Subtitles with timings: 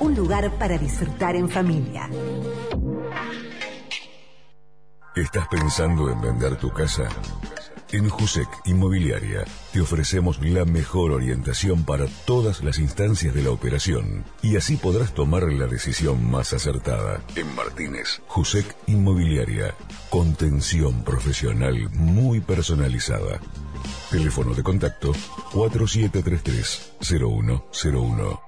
[0.00, 2.08] un lugar para disfrutar en familia.
[5.14, 7.08] ¿Estás pensando en vender tu casa?
[7.92, 14.24] En Jusec Inmobiliaria te ofrecemos la mejor orientación para todas las instancias de la operación
[14.42, 17.22] y así podrás tomar la decisión más acertada.
[17.36, 19.76] En Martínez, Jusec Inmobiliaria,
[20.10, 23.40] contención profesional muy personalizada.
[24.14, 25.12] Teléfono de contacto
[25.54, 28.40] 4733-0101.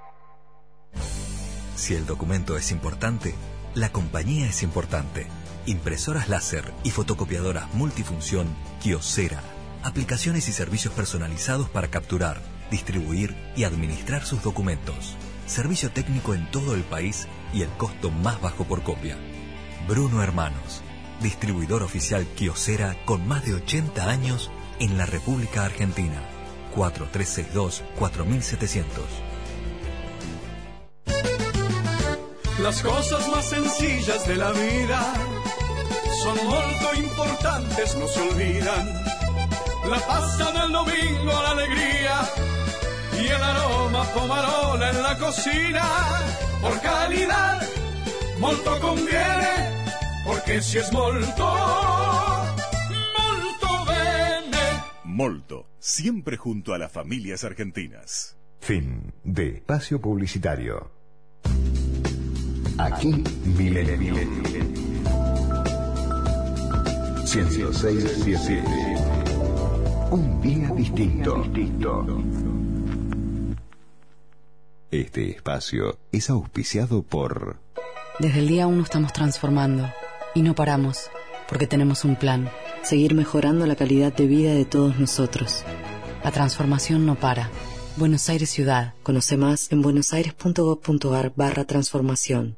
[1.74, 3.34] Si el documento es importante,
[3.74, 5.26] la compañía es importante.
[5.66, 8.46] Impresoras láser y fotocopiadoras multifunción
[8.80, 9.42] Kiosera.
[9.82, 12.40] Aplicaciones y servicios personalizados para capturar,
[12.70, 15.16] distribuir y administrar sus documentos.
[15.46, 19.18] Servicio técnico en todo el país y el costo más bajo por copia.
[19.88, 20.82] Bruno Hermanos,
[21.20, 26.20] distribuidor oficial Kiosera con más de 80 años en la República Argentina.
[26.74, 28.84] 4362-4700.
[32.60, 35.14] Las cosas más sencillas de la vida
[36.22, 39.02] son muy importantes, no se olvidan.
[39.90, 42.20] La pasta del domingo, la alegría
[43.22, 45.82] y el aroma pomarola en la cocina.
[46.60, 47.62] Por calidad,
[48.38, 49.72] molto conviene,
[50.24, 52.15] porque si es molto,
[55.16, 58.36] Molto, siempre junto a las familias argentinas.
[58.60, 60.90] Fin de espacio publicitario.
[62.76, 63.24] Aquí
[63.56, 64.14] Milenio.
[67.24, 68.04] 106
[70.10, 71.46] Un día distinto.
[74.90, 77.56] Este espacio es auspiciado por...
[78.18, 79.90] Desde el día uno estamos transformando
[80.34, 81.10] y no paramos
[81.48, 82.50] porque tenemos un plan,
[82.82, 85.64] seguir mejorando la calidad de vida de todos nosotros.
[86.24, 87.50] La transformación no para.
[87.96, 88.94] Buenos Aires Ciudad.
[89.02, 92.56] Conoce más en buenosaires.gov.ar barra transformación.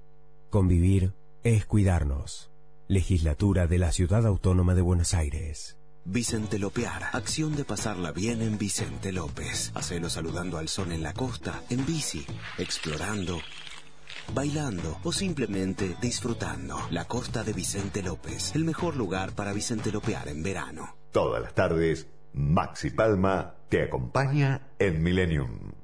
[0.51, 1.13] Convivir
[1.45, 2.51] es cuidarnos.
[2.89, 5.77] Legislatura de la Ciudad Autónoma de Buenos Aires.
[6.11, 9.73] Vicente Lopear, acción de pasarla bien en Vicente López.
[9.75, 12.25] Hacelo saludando al sol en la costa, en bici,
[12.57, 13.39] explorando,
[14.35, 16.77] bailando o simplemente disfrutando.
[16.91, 20.97] La costa de Vicente López, el mejor lugar para Vicente Lopear en verano.
[21.13, 25.78] Todas las tardes, Maxi Palma te acompaña en Millennium.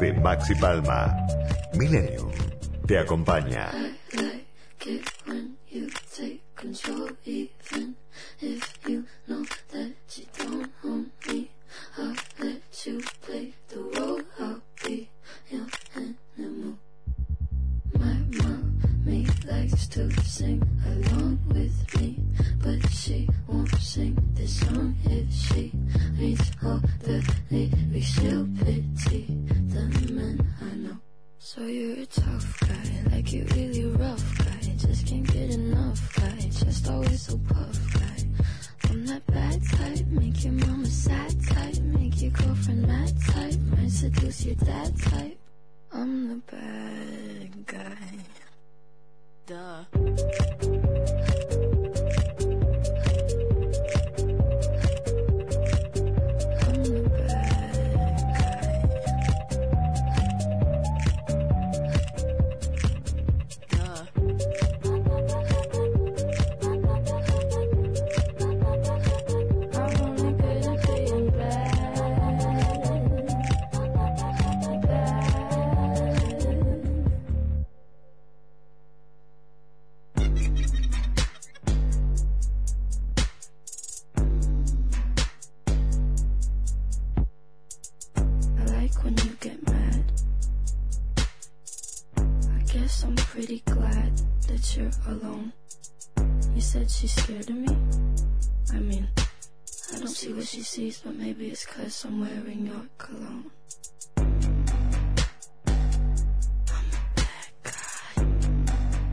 [0.00, 1.14] De Maxi Palma.
[1.74, 2.30] Millennium
[2.86, 3.97] te acompaña.
[44.66, 45.38] Your type.
[45.92, 48.24] I'm the bad guy.
[49.46, 51.24] Duh.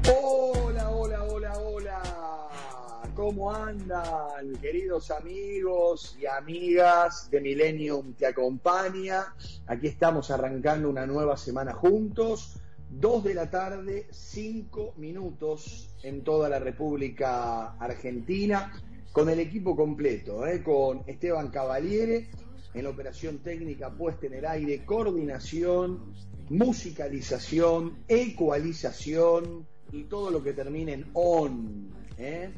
[0.08, 3.02] Hola, hola, hola, hola.
[3.16, 9.34] ¿Cómo andan, queridos amigos y amigas de Millennium Te Acompaña?
[9.66, 12.60] Aquí estamos arrancando una nueva semana juntos.
[12.88, 18.72] Dos de la tarde, cinco minutos en toda la República Argentina,
[19.12, 20.62] con el equipo completo, ¿eh?
[20.62, 22.30] con Esteban Cavaliere
[22.75, 26.13] en operación técnica puesta en el aire, coordinación,
[26.50, 31.89] musicalización, ecualización y todo lo que termine en on.
[32.18, 32.51] ¿eh?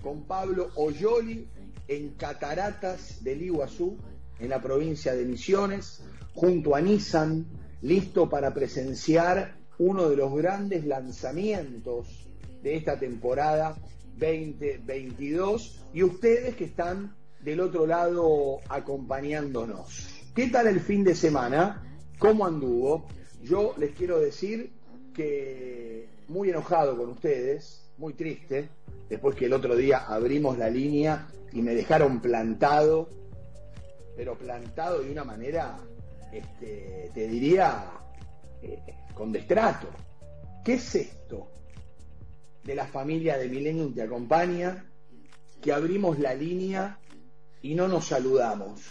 [0.00, 1.48] Con Pablo Oyoli
[1.88, 3.98] en Cataratas del Iguazú,
[4.38, 6.04] en la provincia de Misiones,
[6.34, 7.46] junto a Nissan,
[7.82, 12.28] listo para presenciar uno de los grandes lanzamientos
[12.62, 13.76] de esta temporada
[14.18, 17.14] 2022 y ustedes que están
[17.44, 20.24] del otro lado acompañándonos.
[20.34, 21.98] ¿Qué tal el fin de semana?
[22.18, 23.06] ¿Cómo anduvo?
[23.42, 24.72] Yo les quiero decir
[25.12, 28.70] que muy enojado con ustedes, muy triste,
[29.10, 33.10] después que el otro día abrimos la línea y me dejaron plantado,
[34.16, 35.78] pero plantado de una manera,
[36.32, 37.90] este, te diría,
[38.62, 38.80] eh,
[39.14, 39.88] con destrato.
[40.64, 41.50] ¿Qué es esto
[42.64, 44.90] de la familia de Millennium Te Acompaña?
[45.60, 46.98] Que abrimos la línea
[47.64, 48.82] y no nos saludamos,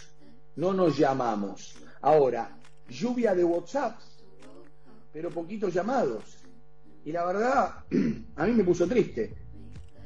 [0.56, 1.76] no nos llamamos.
[2.02, 4.00] Ahora, lluvia de WhatsApp,
[5.12, 6.38] pero poquitos llamados.
[7.04, 7.84] Y la verdad,
[8.36, 9.32] a mí me puso triste.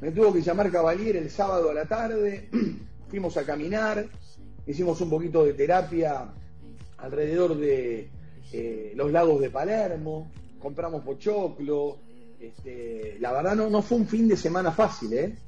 [0.03, 2.51] Me tuvo que llamar Cavalier el sábado a la tarde,
[3.09, 4.07] fuimos a caminar,
[4.67, 6.31] hicimos un poquito de terapia
[6.99, 8.11] alrededor de
[8.53, 10.31] eh, los lagos de Palermo,
[10.61, 12.01] compramos pochoclo.
[12.39, 15.39] Este, la verdad no, no fue un fin de semana fácil, ¿eh?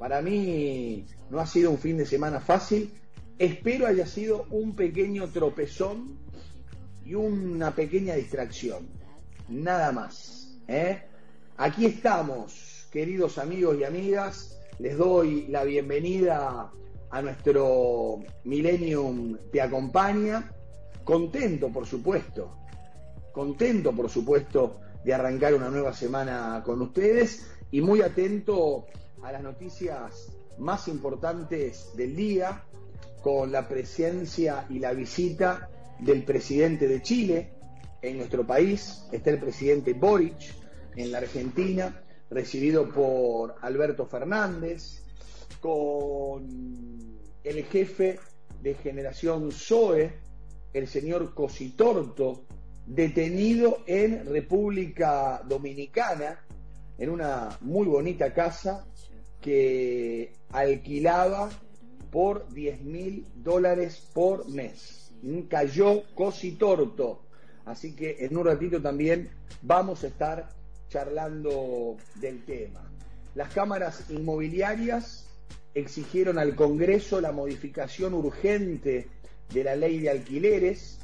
[0.00, 2.90] Para mí no ha sido un fin de semana fácil.
[3.38, 6.18] Espero haya sido un pequeño tropezón
[7.04, 8.88] y una pequeña distracción.
[9.50, 10.58] Nada más.
[10.68, 11.02] ¿eh?
[11.58, 14.58] Aquí estamos, queridos amigos y amigas.
[14.78, 16.72] Les doy la bienvenida
[17.10, 20.50] a nuestro Millennium Te Acompaña.
[21.04, 22.56] Contento, por supuesto.
[23.32, 28.86] Contento, por supuesto, de arrancar una nueva semana con ustedes y muy atento
[29.22, 32.64] a las noticias más importantes del día
[33.22, 35.68] con la presencia y la visita
[35.98, 37.52] del presidente de Chile
[38.02, 39.04] en nuestro país.
[39.12, 40.36] Está el presidente Boric
[40.96, 45.02] en la Argentina, recibido por Alberto Fernández,
[45.60, 46.48] con
[47.44, 48.18] el jefe
[48.62, 50.12] de generación Zoe,
[50.72, 52.44] el señor Cositorto,
[52.86, 56.40] detenido en República Dominicana,
[56.98, 58.86] en una muy bonita casa
[59.40, 61.50] que alquilaba
[62.10, 65.12] por 10 mil dólares por mes.
[65.48, 67.22] Cayó Cositorto.
[67.64, 69.30] Así que en un ratito también
[69.62, 70.48] vamos a estar
[70.88, 72.90] charlando del tema.
[73.34, 75.26] Las cámaras inmobiliarias
[75.74, 79.08] exigieron al Congreso la modificación urgente
[79.52, 80.98] de la ley de alquileres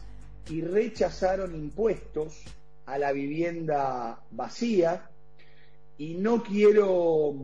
[0.51, 2.43] y rechazaron impuestos
[2.85, 5.11] a la vivienda vacía
[5.99, 7.35] y no quiero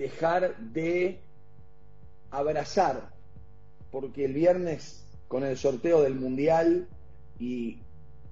[0.00, 1.20] dejar de
[2.30, 3.10] abrazar,
[3.90, 6.88] porque el viernes con el sorteo del Mundial
[7.38, 7.82] y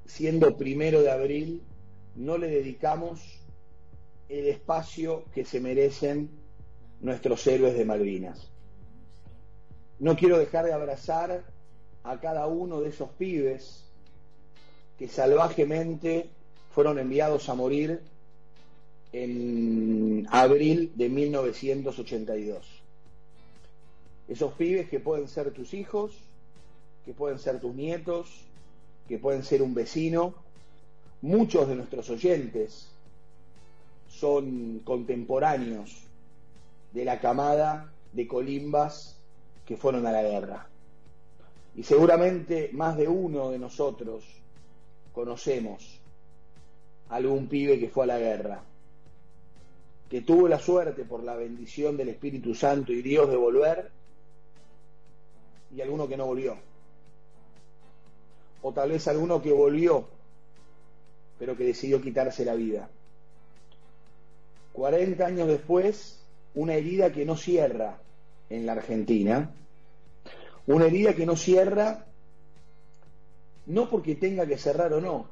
[0.07, 1.63] siendo primero de abril,
[2.15, 3.21] no le dedicamos
[4.31, 6.31] el espacio que se merecen
[7.03, 8.51] nuestros héroes de Malvinas.
[9.99, 11.45] No quiero dejar de abrazar
[12.03, 13.85] a cada uno de esos pibes
[14.99, 16.31] que salvajemente
[16.71, 18.01] fueron enviados a morir
[19.13, 22.67] en abril de 1982.
[24.29, 26.13] Esos pibes que pueden ser tus hijos,
[27.05, 28.29] que pueden ser tus nietos,
[29.09, 30.35] que pueden ser un vecino.
[31.23, 32.89] Muchos de nuestros oyentes
[34.09, 35.97] son contemporáneos
[36.93, 39.19] de la camada de colimbas
[39.65, 40.69] que fueron a la guerra.
[41.75, 44.25] Y seguramente más de uno de nosotros
[45.13, 46.01] conocemos
[47.09, 48.63] algún pibe que fue a la guerra
[50.09, 53.91] que tuvo la suerte por la bendición del Espíritu Santo y Dios de volver,
[55.75, 56.57] y alguno que no volvió.
[58.63, 60.09] O tal vez alguno que volvió,
[61.39, 62.89] pero que decidió quitarse la vida.
[64.73, 66.25] 40 años después,
[66.55, 67.99] una herida que no cierra
[68.49, 69.53] en la Argentina,
[70.67, 72.07] una herida que no cierra
[73.67, 75.29] no porque tenga que cerrar o no,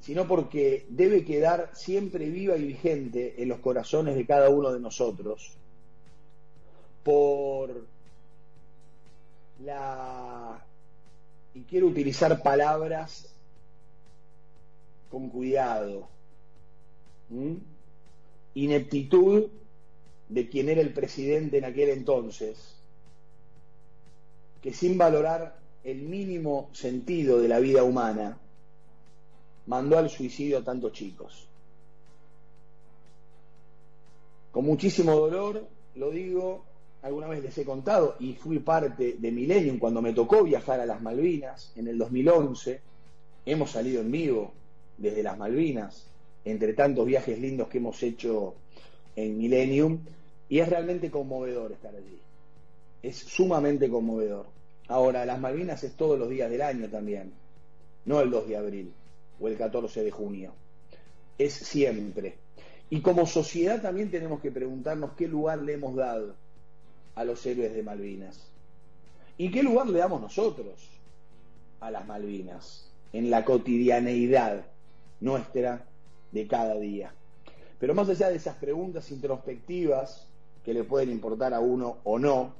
[0.00, 4.80] sino porque debe quedar siempre viva y vigente en los corazones de cada uno de
[4.80, 5.52] nosotros
[7.02, 7.84] por
[9.64, 10.64] la,
[11.54, 13.26] y quiero utilizar palabras
[15.10, 16.08] con cuidado,
[18.54, 19.48] ineptitud
[20.28, 22.74] de quien era el presidente en aquel entonces,
[24.62, 28.38] que sin valorar el mínimo sentido de la vida humana,
[29.68, 31.46] mandó al suicidio a tantos chicos.
[34.50, 36.64] Con muchísimo dolor, lo digo,
[37.02, 40.86] alguna vez les he contado, y fui parte de Millennium cuando me tocó viajar a
[40.86, 42.80] las Malvinas en el 2011.
[43.44, 44.52] Hemos salido en vivo
[44.96, 46.06] desde las Malvinas,
[46.46, 48.54] entre tantos viajes lindos que hemos hecho
[49.16, 49.98] en Millennium,
[50.48, 52.18] y es realmente conmovedor estar allí.
[53.02, 54.46] Es sumamente conmovedor.
[54.88, 57.32] Ahora, las Malvinas es todos los días del año también,
[58.06, 58.92] no el 2 de abril
[59.40, 60.52] o el 14 de junio.
[61.38, 62.36] Es siempre.
[62.90, 66.34] Y como sociedad también tenemos que preguntarnos qué lugar le hemos dado
[67.14, 68.48] a los héroes de Malvinas.
[69.36, 70.88] ¿Y qué lugar le damos nosotros
[71.80, 74.64] a las Malvinas en la cotidianeidad
[75.20, 75.84] nuestra
[76.32, 77.12] de cada día?
[77.78, 80.26] Pero más allá de esas preguntas introspectivas
[80.64, 82.54] que le pueden importar a uno o no,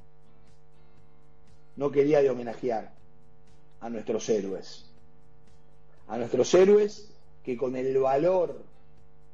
[1.75, 2.91] no quería de homenajear
[3.81, 4.88] a nuestros héroes.
[6.09, 7.09] A nuestros héroes
[7.43, 8.61] que con el valor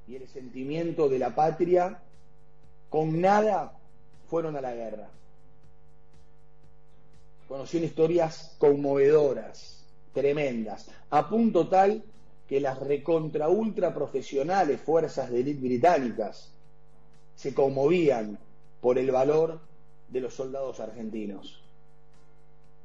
[0.07, 1.99] y el sentimiento de la patria,
[2.89, 3.77] con nada
[4.29, 5.09] fueron a la guerra.
[7.47, 12.03] Conocieron historias conmovedoras, tremendas, a punto tal
[12.47, 16.51] que las recontra ultra profesionales fuerzas de élite británicas
[17.35, 18.37] se conmovían
[18.81, 19.59] por el valor
[20.09, 21.61] de los soldados argentinos.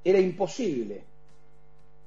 [0.03, 1.05] Era imposible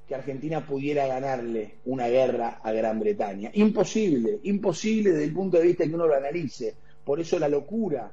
[0.06, 3.50] que Argentina pudiera ganarle una guerra a Gran Bretaña.
[3.54, 6.74] Imposible, imposible desde el punto de vista que uno lo analice.
[7.04, 8.12] Por eso la locura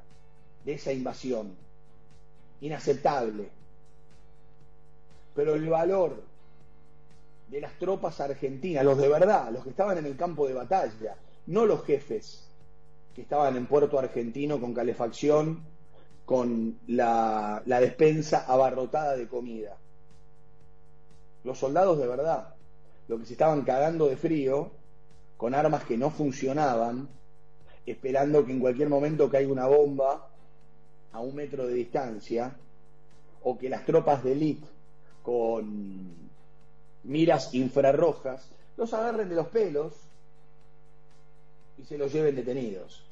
[0.64, 1.54] de esa invasión.
[2.60, 3.48] Inaceptable.
[5.34, 6.22] Pero el valor
[7.48, 11.16] de las tropas argentinas, los de verdad, los que estaban en el campo de batalla,
[11.46, 12.48] no los jefes
[13.14, 15.62] que estaban en Puerto Argentino con calefacción,
[16.24, 19.76] con la, la despensa abarrotada de comida.
[21.44, 22.54] Los soldados de verdad,
[23.08, 24.70] los que se estaban cagando de frío,
[25.36, 27.08] con armas que no funcionaban,
[27.84, 30.28] esperando que en cualquier momento caiga una bomba
[31.12, 32.56] a un metro de distancia,
[33.42, 34.66] o que las tropas de élite
[35.22, 36.30] con
[37.04, 39.94] miras infrarrojas los agarren de los pelos
[41.78, 43.02] y se los lleven detenidos.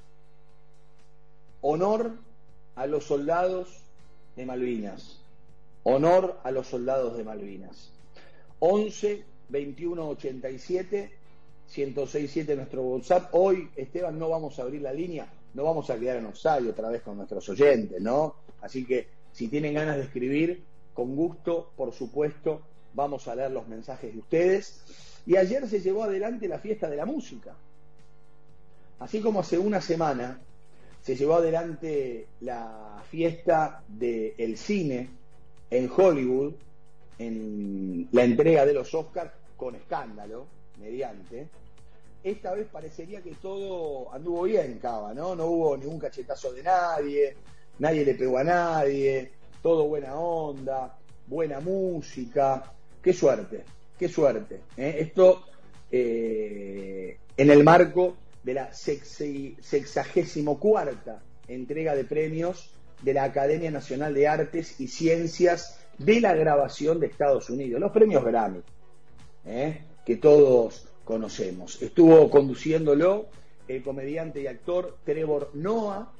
[1.61, 2.13] Honor
[2.77, 3.83] a los soldados
[4.37, 5.21] de Malvinas.
[5.83, 7.91] Honor a los soldados de Malvinas.
[8.61, 11.11] 11 21 87
[11.76, 13.29] 1067 nuestro WhatsApp.
[13.33, 16.88] Hoy, Esteban, no vamos a abrir la línea, no vamos a quedar en offside otra
[16.88, 18.35] vez con nuestros oyentes, ¿no?
[18.61, 20.62] Así que si tienen ganas de escribir,
[20.95, 22.62] con gusto, por supuesto,
[22.95, 24.83] vamos a leer los mensajes de ustedes.
[25.26, 27.55] Y ayer se llevó adelante la fiesta de la música.
[28.99, 30.40] Así como hace una semana
[31.02, 35.09] se llevó adelante la fiesta del cine
[35.71, 36.55] en Hollywood,
[37.21, 40.47] en la entrega de los Oscars, con escándalo,
[40.79, 41.49] mediante.
[42.25, 45.37] Esta vez parecería que todo anduvo bien, Cava, ¿no?
[45.37, 47.37] No hubo ningún cachetazo de nadie,
[47.79, 50.97] nadie le pegó a nadie, todo buena onda,
[51.27, 52.73] buena música.
[53.03, 53.65] Qué suerte,
[53.99, 54.62] qué suerte.
[54.79, 54.97] ¿eh?
[55.00, 55.45] Esto
[55.91, 62.71] eh, en el marco de la sexagésimo cuarta entrega de premios
[63.03, 67.92] de la Academia Nacional de Artes y Ciencias de la Grabación de Estados Unidos, los
[67.92, 68.62] premios Grammy,
[69.45, 69.83] ¿eh?
[70.04, 71.80] que todos conocemos.
[71.83, 73.26] Estuvo conduciéndolo
[73.69, 76.11] el comediante y actor Trevor Noah,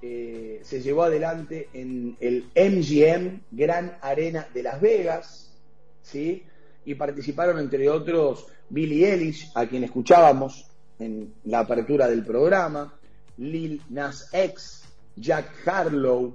[0.00, 5.52] eh, se llevó adelante en el MGM Gran Arena de Las Vegas,
[6.00, 6.44] ¿sí?
[6.86, 10.66] y participaron entre otros Billy Ellis, a quien escuchábamos
[10.98, 12.94] en la apertura del programa,
[13.36, 14.82] Lil Nas X,
[15.14, 16.34] Jack Harlow,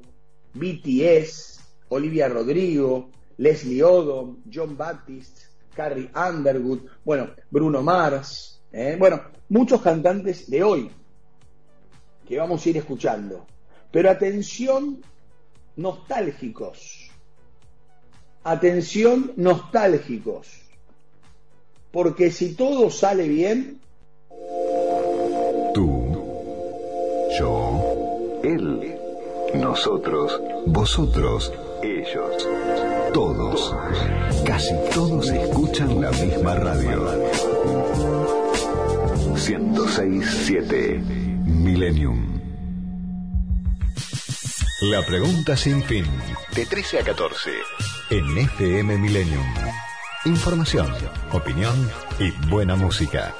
[0.53, 1.62] BTS,
[1.93, 5.41] Olivia Rodrigo, Leslie Odom, John Baptiste,
[5.75, 8.95] Carrie Underwood, bueno, Bruno Mars, ¿eh?
[8.97, 10.91] bueno, muchos cantantes de hoy
[12.27, 13.45] que vamos a ir escuchando.
[13.91, 15.01] Pero atención,
[15.75, 17.09] nostálgicos.
[18.43, 20.47] Atención, nostálgicos.
[21.91, 23.79] Porque si todo sale bien,
[25.73, 26.11] Tú,
[27.37, 28.95] yo, Él,
[29.55, 31.51] nosotros, vosotros,
[31.83, 32.47] ellos.
[33.13, 33.75] todos,
[34.45, 37.31] casi todos escuchan la misma radio.
[39.35, 41.01] 1067
[41.45, 42.41] Millennium.
[44.81, 46.05] La pregunta sin fin.
[46.55, 47.51] De 13 a 14.
[48.09, 49.45] En FM Millennium.
[50.25, 50.91] Información,
[51.31, 53.33] opinión y buena música.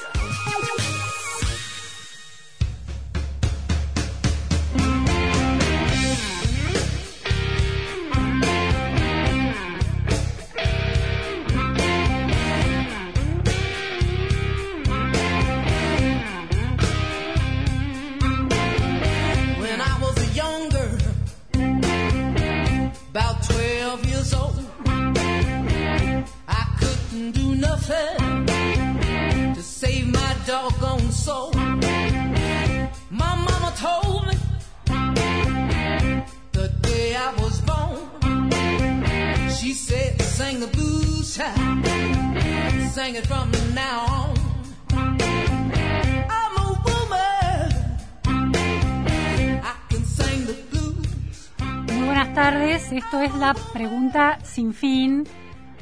[53.74, 55.26] Pregunta sin fin.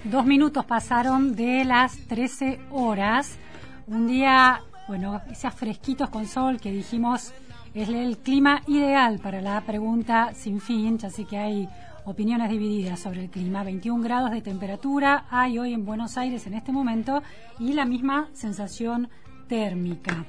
[0.03, 3.37] Dos minutos pasaron de las 13 horas.
[3.85, 7.33] Un día, bueno, esos fresquitos con sol que dijimos
[7.75, 11.69] es el clima ideal para la pregunta sin fin, ya sé que hay
[12.05, 13.63] opiniones divididas sobre el clima.
[13.63, 17.21] 21 grados de temperatura hay hoy en Buenos Aires en este momento
[17.59, 19.07] y la misma sensación
[19.47, 20.25] térmica.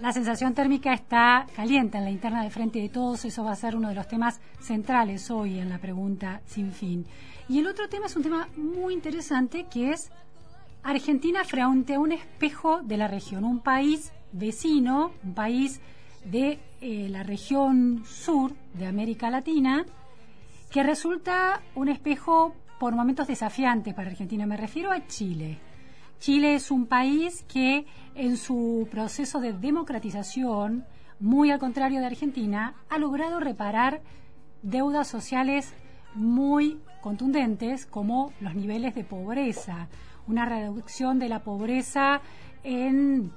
[0.00, 3.56] La sensación térmica está caliente en la interna de frente de todos, eso va a
[3.56, 7.06] ser uno de los temas centrales hoy en la pregunta sin fin.
[7.48, 10.10] Y el otro tema es un tema muy interesante que es
[10.82, 15.80] Argentina frente a un espejo de la región, un país vecino, un país
[16.26, 19.86] de eh, la región sur de América Latina,
[20.70, 24.44] que resulta un espejo por momentos desafiante para Argentina.
[24.44, 25.58] Me refiero a Chile.
[26.18, 30.84] Chile es un país que en su proceso de democratización,
[31.20, 34.02] muy al contrario de Argentina, ha logrado reparar
[34.62, 35.74] deudas sociales
[36.14, 39.88] muy contundentes como los niveles de pobreza,
[40.26, 42.20] una reducción de la pobreza
[42.64, 43.32] en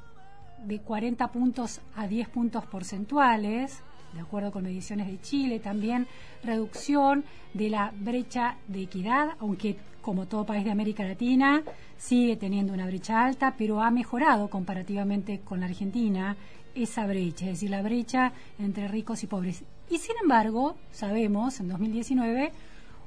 [0.65, 3.81] de 40 puntos a 10 puntos porcentuales,
[4.13, 6.07] de acuerdo con mediciones de Chile, también
[6.43, 9.77] reducción de la brecha de equidad, aunque
[10.09, 11.61] como todo país de América Latina
[11.95, 16.35] sigue teniendo una brecha alta, pero ha mejorado comparativamente con la Argentina
[16.73, 19.63] esa brecha, es decir, la brecha entre ricos y pobres.
[19.87, 22.51] Y sin embargo, sabemos, en 2019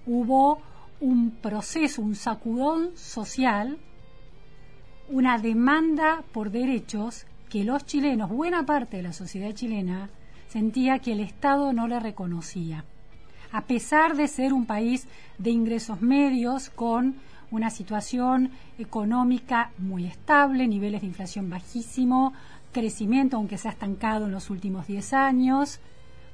[0.07, 0.63] hubo
[1.01, 3.79] un proceso, un sacudón social,
[5.09, 10.09] una demanda por derechos que los chilenos, buena parte de la sociedad chilena,
[10.47, 12.85] sentía que el Estado no le reconocía.
[13.53, 17.17] A pesar de ser un país de ingresos medios con
[17.51, 22.33] una situación económica muy estable, niveles de inflación bajísimo,
[22.73, 25.81] crecimiento aunque se ha estancado en los últimos 10 años,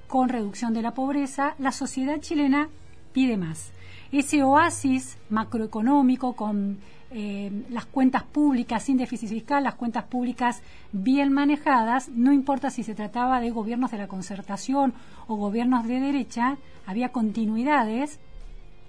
[0.07, 2.69] con reducción de la pobreza, la sociedad chilena
[3.13, 3.73] pide más.
[4.13, 6.79] Ese oasis macroeconómico con
[7.11, 12.83] eh, las cuentas públicas sin déficit fiscal, las cuentas públicas bien manejadas, no importa si
[12.83, 14.93] se trataba de gobiernos de la concertación
[15.27, 18.21] o gobiernos de derecha, había continuidades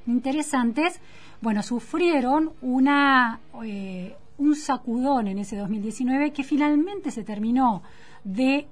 [0.05, 0.99] interesantes.
[1.39, 7.83] Bueno, sufrieron una, eh, un sacudón en ese 2019 que finalmente se terminó
[8.25, 8.67] de,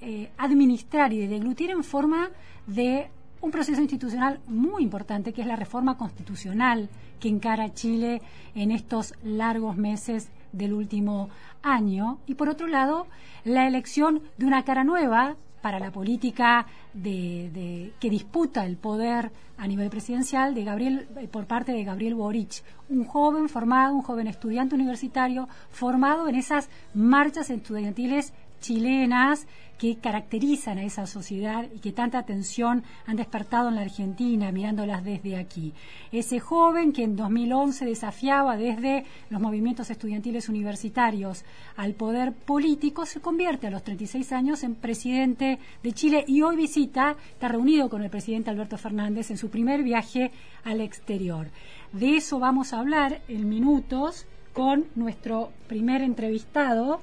[0.00, 2.28] eh, administrar y de deglutir en forma
[2.66, 3.08] de
[3.40, 8.22] un proceso institucional muy importante, que es la reforma constitucional que encara Chile
[8.54, 11.28] en estos largos meses del último
[11.62, 12.18] año.
[12.26, 13.06] Y por otro lado,
[13.44, 19.66] la elección de una cara nueva para la política de, que disputa el poder a
[19.66, 24.76] nivel presidencial de Gabriel por parte de Gabriel Boric, un joven formado, un joven estudiante
[24.76, 29.46] universitario formado en esas marchas estudiantiles chilenas
[29.78, 35.04] que caracterizan a esa sociedad y que tanta atención han despertado en la Argentina mirándolas
[35.04, 35.72] desde aquí.
[36.10, 41.44] Ese joven que en 2011 desafiaba desde los movimientos estudiantiles universitarios
[41.76, 46.56] al poder político se convierte a los 36 años en presidente de Chile y hoy
[46.56, 50.32] visita, está reunido con el presidente Alberto Fernández en su primer viaje
[50.64, 51.48] al exterior.
[51.92, 57.00] De eso vamos a hablar en minutos con nuestro primer entrevistado,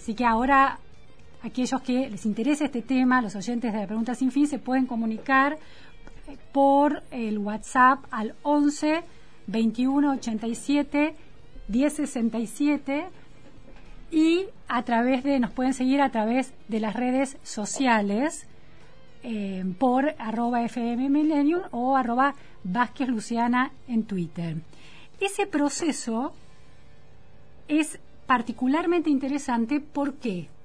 [0.00, 0.78] Así que ahora
[1.42, 4.86] aquellos que les interese este tema, los oyentes de la Pregunta Sin Fin, se pueden
[4.86, 5.58] comunicar
[6.52, 9.02] por el WhatsApp al 11
[9.46, 11.14] 21 87
[11.68, 13.04] 10 67
[14.12, 18.46] y a través de, nos pueden seguir a través de las redes sociales
[19.22, 24.56] eh, por arroba FM Millennium o arroba Vázquez Luciana en Twitter.
[25.20, 26.32] Ese proceso
[27.68, 30.48] es particularmente interesante, ¿por qué?
[30.48, 30.59] Par-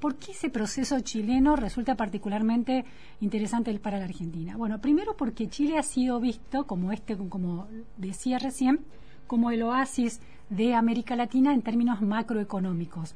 [0.00, 2.84] ¿Por qué ese proceso chileno resulta particularmente
[3.20, 4.56] interesante para la Argentina?
[4.56, 8.80] Bueno, primero porque Chile ha sido visto como este, como decía recién,
[9.28, 13.14] como el oasis de América Latina en términos macroeconómicos.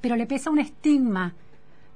[0.00, 1.34] Pero le pesa un estigma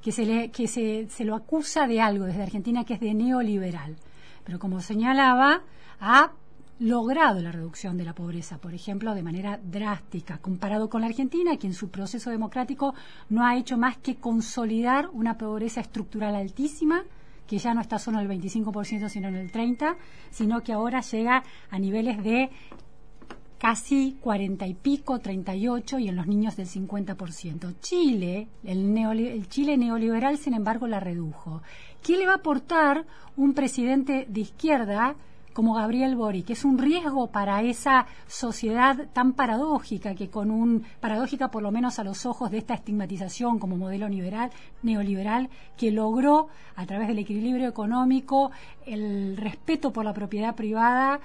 [0.03, 3.15] que se, le, que se, se lo acusa de algo desde Argentina que es de
[3.15, 3.95] neoliberal.
[4.43, 5.63] Pero como señalaba,
[6.01, 6.33] ha
[6.79, 11.57] logrado la reducción de la pobreza, por ejemplo, de manera drástica, comparado con la Argentina,
[11.57, 12.95] que en su proceso democrático
[13.31, 17.05] no ha hecho más que consolidar una pobreza estructural altísima,
[17.47, 19.97] que ya no está solo en el 25%, sino en el 30%,
[20.31, 22.51] sino que ahora llega a niveles de
[23.59, 27.77] casi 40 y pico, 38 y en los niños del 50%.
[27.81, 31.63] Chile, el, el Chile neoliberal, sin embargo, la redujo.
[32.03, 35.17] ¿Qué le va a aportar un presidente de izquierda
[35.57, 36.49] como Gabriel Boric?
[36.49, 41.71] Que es un riesgo para esa sociedad tan paradójica, que con un, paradójica por lo
[41.73, 44.51] menos a los ojos de esta estigmatización como modelo liberal,
[44.83, 48.51] neoliberal, que logró a través del equilibrio económico,
[48.85, 51.21] el respeto por la propiedad privada,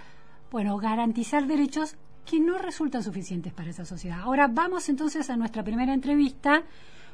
[0.49, 4.21] bueno, garantizar derechos que no resultan suficientes para esa sociedad.
[4.21, 6.63] Ahora vamos entonces a nuestra primera entrevista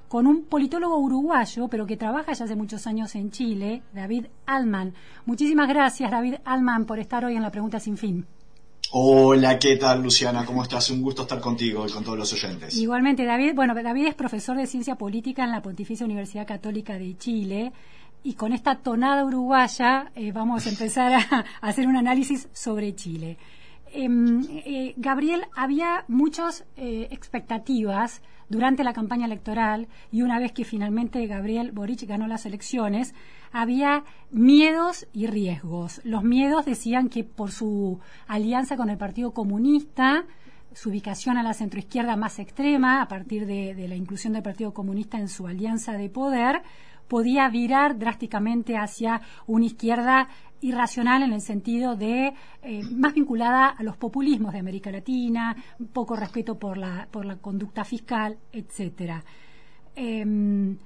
[0.08, 4.94] con un politólogo uruguayo, pero que trabaja ya hace muchos años en Chile, David Alman.
[5.26, 8.26] Muchísimas gracias, David Alman, por estar hoy en la Pregunta Sin Fin.
[8.92, 10.46] Hola, ¿qué tal Luciana?
[10.46, 10.90] ¿Cómo estás?
[10.92, 12.78] Un gusto estar contigo y con todos los oyentes.
[12.78, 17.18] Igualmente, David, bueno, David es profesor de Ciencia Política en la Pontificia Universidad Católica de
[17.18, 17.74] Chile
[18.24, 22.96] y con esta tonada uruguaya eh, vamos a empezar a, a hacer un análisis sobre
[22.96, 23.38] Chile.
[23.92, 30.66] Em, eh, Gabriel, había muchas eh, expectativas durante la campaña electoral y una vez que
[30.66, 33.14] finalmente Gabriel Boric ganó las elecciones,
[33.52, 36.02] había miedos y riesgos.
[36.04, 40.26] Los miedos decían que por su alianza con el Partido Comunista,
[40.74, 44.74] su ubicación a la centroizquierda más extrema, a partir de, de la inclusión del Partido
[44.74, 46.62] Comunista en su alianza de poder,
[47.08, 50.30] podía virar drásticamente hacia una izquierda
[50.62, 55.56] irracional en el sentido de eh, más vinculada a los populismos de América Latina,
[55.94, 59.24] poco respeto por la, por la conducta fiscal, etcétera.
[59.96, 60.78] Em,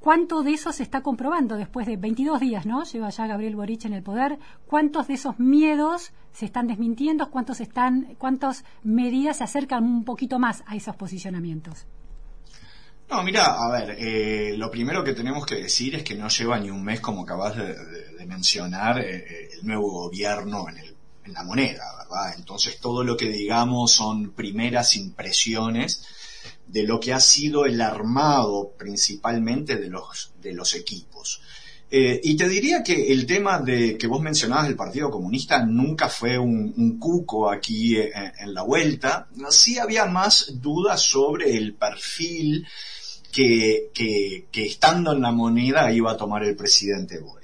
[0.00, 2.84] ¿Cuánto de eso se está comprobando después de 22 días, ¿no?
[2.84, 4.38] Lleva ya Gabriel Boric en el poder.
[4.66, 7.30] ¿Cuántos de esos miedos se están desmintiendo?
[7.30, 11.88] ¿Cuántos están, cuántas medidas se acercan un poquito más a esos posicionamientos?
[13.10, 16.58] No, mira, a ver, eh, lo primero que tenemos que decir es que no lleva
[16.58, 20.76] ni un mes, como acabas de, mencionar, eh, el nuevo gobierno en,
[21.28, 22.34] en la moneda, ¿verdad?
[22.36, 26.02] Entonces todo lo que digamos son primeras impresiones
[26.66, 31.40] de lo que ha sido el armado principalmente de los, equipos.
[31.90, 36.10] Eh, y te diría que el tema de que vos mencionabas del Partido Comunista nunca
[36.10, 39.28] fue un, cuco aquí eh, en la vuelta.
[39.48, 42.66] Sí había más dudas sobre el perfil
[43.32, 43.90] que,
[44.52, 47.38] estando en la moneda iba a tomar el presidente Boric.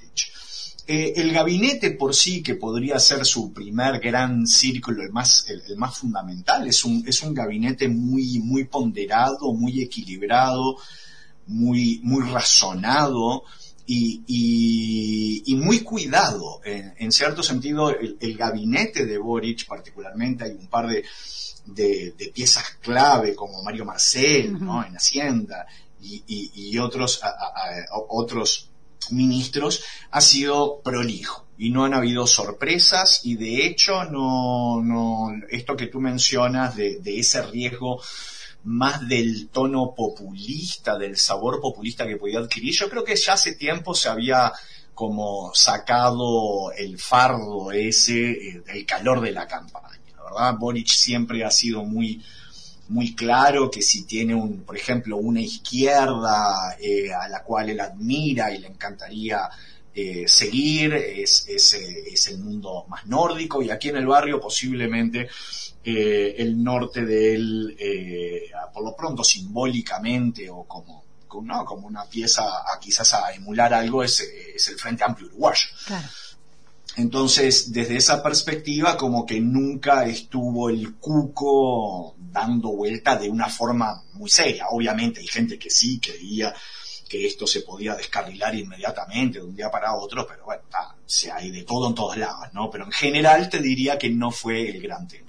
[0.87, 5.77] Eh, el gabinete por sí, que podría ser su primer gran círculo, el más, el
[5.77, 10.77] más fundamental, es un, es un gabinete muy, muy ponderado, muy equilibrado,
[11.47, 13.43] muy, muy razonado
[13.87, 16.61] y, y- y muy cuidado.
[16.65, 21.03] En, en cierto sentido, el, el gabinete de Boric particularmente, hay un par de,
[21.65, 24.83] de, de piezas clave como Mario Marcel, ¿no?
[24.85, 25.65] En Hacienda
[26.01, 28.69] y, y- y otros, a- a- a- otros
[29.11, 35.75] ministros, ha sido prolijo y no han habido sorpresas y de hecho no, no, esto
[35.77, 38.01] que tú mencionas de, de ese riesgo
[38.65, 43.53] más del tono populista, del sabor populista que podía adquirir, yo creo que ya hace
[43.53, 44.51] tiempo se había
[44.93, 50.55] como sacado el fardo ese eh, del calor de la campaña, ¿verdad?
[50.57, 52.23] Boric siempre ha sido muy,
[52.87, 57.79] muy claro que si tiene un, por ejemplo, una izquierda eh, a la cual él
[57.79, 59.47] admira y le encantaría
[59.95, 64.41] eh, seguir, es, es, eh, es el mundo más nórdico y aquí en el barrio
[64.41, 65.29] posiblemente
[65.83, 71.63] eh, el norte de él, eh, por lo pronto simbólicamente o como, como, ¿no?
[71.63, 75.67] como una pieza a quizás a emular algo, es, es el Frente Amplio Uruguayo.
[75.85, 76.07] Claro.
[76.97, 84.03] Entonces, desde esa perspectiva, como que nunca estuvo el cuco dando vuelta de una forma
[84.13, 84.67] muy seria.
[84.69, 86.53] Obviamente hay gente que sí creía
[87.07, 90.63] que esto se podía descarrilar inmediatamente de un día para otro, pero bueno,
[91.05, 92.69] se hay de todo en todos lados, ¿no?
[92.69, 95.25] Pero en general te diría que no fue el gran tema.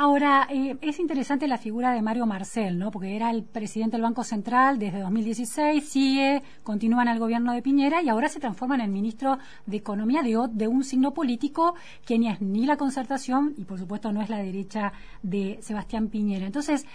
[0.00, 2.92] Ahora, eh, es interesante la figura de Mario Marcel, ¿no?
[2.92, 7.62] Porque era el presidente del Banco Central desde 2016, sigue, continúa en el gobierno de
[7.62, 11.74] Piñera y ahora se transforma en el ministro de Economía de, de un signo político
[12.06, 14.92] que ni es ni la concertación y por supuesto no es la derecha
[15.24, 16.46] de Sebastián Piñera.
[16.46, 16.86] Entonces,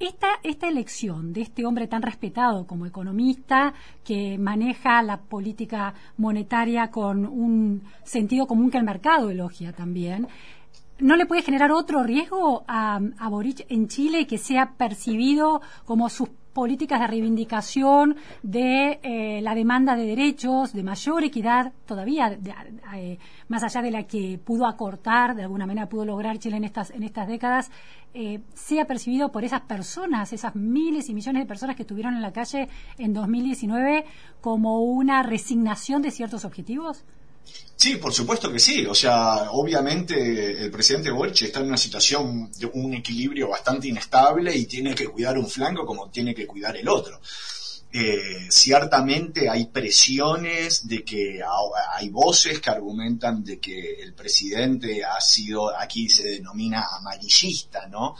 [0.00, 6.90] esta, esta elección de este hombre tan respetado como economista, que maneja la política monetaria
[6.90, 10.26] con un sentido común que el mercado elogia también,
[10.98, 16.08] ¿no le puede generar otro riesgo a, a Boric en Chile que sea percibido como
[16.08, 22.38] sus políticas de reivindicación de eh, la demanda de derechos, de mayor equidad, todavía
[22.94, 26.64] eh, más allá de la que pudo acortar, de alguna manera pudo lograr Chile en
[26.64, 27.70] estas, en estas décadas,
[28.12, 32.22] eh, sea percibido por esas personas, esas miles y millones de personas que estuvieron en
[32.22, 34.04] la calle en 2019
[34.40, 37.04] como una resignación de ciertos objetivos?
[37.80, 38.84] Sí, por supuesto que sí.
[38.84, 44.54] O sea, obviamente el presidente Boric está en una situación de un equilibrio bastante inestable
[44.54, 47.18] y tiene que cuidar un flanco como tiene que cuidar el otro.
[47.90, 51.40] Eh, ciertamente hay presiones de que
[51.94, 58.14] hay voces que argumentan de que el presidente ha sido, aquí se denomina amarillista, ¿no?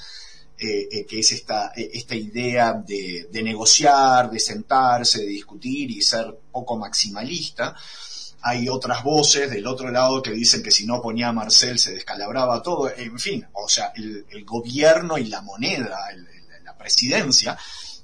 [0.58, 6.00] Eh, eh, que es esta, esta idea de, de negociar, de sentarse, de discutir y
[6.00, 7.76] ser poco maximalista
[8.42, 11.92] hay otras voces del otro lado que dicen que si no ponía a Marcel se
[11.92, 15.98] descalabraba todo, en fin, o sea, el, gobierno y la moneda,
[16.64, 17.56] la presidencia,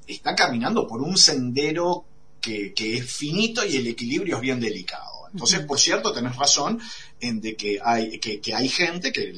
[0.06, 2.04] está caminando por un sendero
[2.40, 5.28] que, es finito y el equilibrio es bien delicado.
[5.32, 6.80] Entonces, por cierto, tenés razón
[7.20, 9.32] en de que hay, que, hay gente que,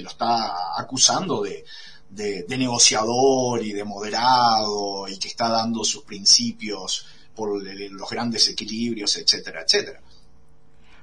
[0.00, 1.64] lo está acusando de,
[2.10, 9.16] de negociador y de moderado y que está dando sus principios por los grandes equilibrios,
[9.16, 10.00] etcétera, etcétera.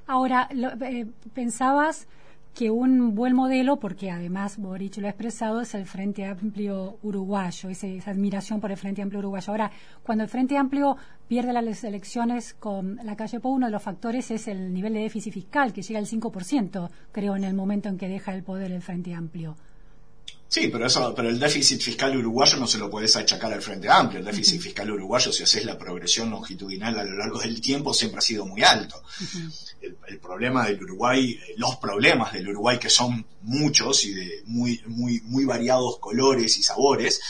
[0.06, 2.06] Ahora, eh, pensabas
[2.54, 7.68] que un buen modelo, porque además Boric lo ha expresado, es el Frente Amplio Uruguayo,
[7.68, 9.50] esa, admiración por el Frente Amplio Uruguayo.
[9.50, 9.72] Ahora,
[10.04, 14.30] cuando el Frente Amplio pierde las elecciones con la calle Po, uno de los factores
[14.30, 17.98] es el nivel de déficit fiscal, que llega al 5%, creo, en el momento en
[17.98, 19.56] que deja el poder el Frente Amplio.
[20.54, 23.90] Sí, pero eso, pero el déficit fiscal uruguayo no se lo puedes achacar al Frente
[23.90, 24.20] Amplio.
[24.20, 28.18] El déficit fiscal uruguayo, si haces la progresión longitudinal a lo largo del tiempo, siempre
[28.18, 29.02] ha sido muy alto.
[29.80, 35.20] el, problema del Uruguay, los problemas del Uruguay, que son muchos y de muy, muy,
[35.22, 37.20] muy variados colores y sabores,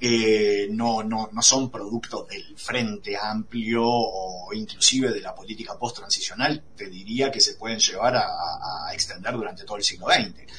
[0.00, 6.64] eh, no, no, no son producto del Frente Amplio o inclusive de la política post-transicional,
[6.74, 8.28] te diría que se pueden llevar a,
[8.88, 10.50] a extender durante todo el siglo XX.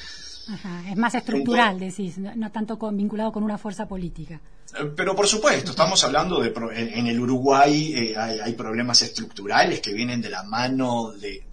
[0.90, 4.40] Es más estructural, decís, no, tanto vinculado con una fuerza política.
[4.76, 9.92] Eh, pero por supuesto, estamos hablando de, en el Uruguay eh, hay, problemas estructurales que
[9.92, 11.44] vienen de la mano de,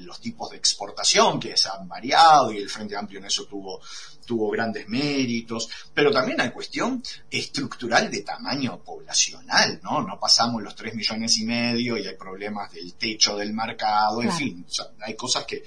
[0.00, 3.80] los tipos de exportación que se han variado y el Frente Amplio en eso tuvo,
[4.24, 10.02] tuvo grandes méritos, pero también hay cuestión estructural de tamaño poblacional, ¿no?
[10.02, 14.32] No pasamos los tres millones y medio y hay problemas del techo del mercado, en
[14.32, 14.66] fin,
[15.00, 15.64] hay cosas que,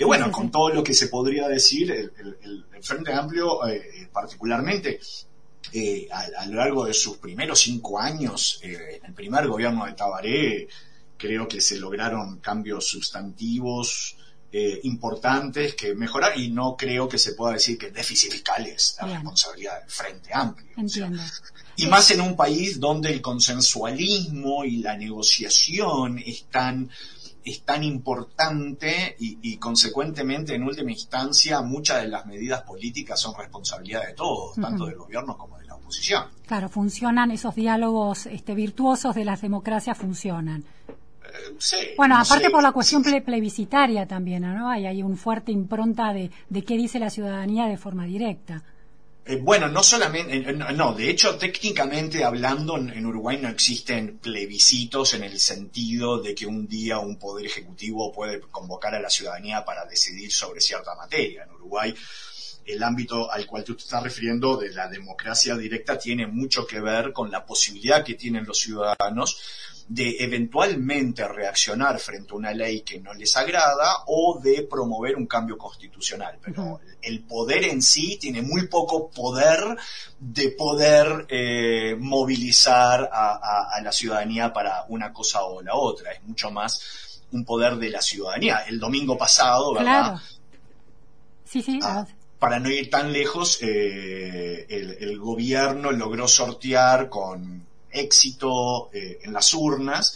[0.00, 4.98] que bueno, con todo lo que se podría decir, el, Frente Amplio, eh, particularmente
[5.74, 9.92] eh, a, lo largo de sus primeros cinco años, eh, en el primer gobierno de
[9.92, 10.68] Tabaré,
[11.18, 14.16] creo que se lograron cambios sustantivos
[14.84, 18.96] importantes que mejorar y no creo que se pueda decir que el déficit fiscal es
[18.98, 20.66] la responsabilidad del Frente Amplio.
[21.76, 26.90] y más en un país donde el consensualismo y la negociación están
[27.44, 34.06] es tan importante y, consecuentemente en última instancia muchas de las medidas políticas son responsabilidad
[34.06, 36.24] de todos, tanto del gobierno como de la oposición.
[36.46, 40.64] Claro, funcionan esos diálogos este, virtuosos de las democracias funcionan.
[40.88, 44.68] Eh, sí, bueno, aparte por la cuestión plebiscitaria también, ¿no?
[44.68, 48.62] Hay, hay un fuerte impronta de, de qué dice la ciudadanía de forma directa.
[49.30, 55.14] Eh, bueno, no solamente, eh, no, de hecho, técnicamente hablando, en, Uruguay no existen plebiscitos
[55.14, 59.64] en el sentido de que un día un poder ejecutivo puede convocar a la ciudadanía
[59.64, 61.44] para decidir sobre cierta materia.
[61.44, 61.94] En Uruguay,
[62.66, 66.80] el ámbito al cual tú te estás refiriendo de la democracia directa tiene mucho que
[66.80, 69.40] ver con la posibilidad que tienen los ciudadanos
[69.90, 75.26] de eventualmente reaccionar frente a una ley que no les agrada o de promover un
[75.26, 76.38] cambio constitucional.
[76.40, 79.76] Pero el poder en sí tiene muy poco poder
[80.20, 86.12] de poder eh, movilizar a, la ciudadanía para una cosa o la otra.
[86.12, 88.58] Es mucho más un poder de la ciudadanía.
[88.68, 90.20] El domingo pasado, ¿verdad?
[91.44, 91.80] Sí, sí.
[91.82, 92.06] Ah,
[92.38, 99.52] para no ir tan lejos, eh, el gobierno logró sortear con éxito eh, en las
[99.54, 100.14] urnas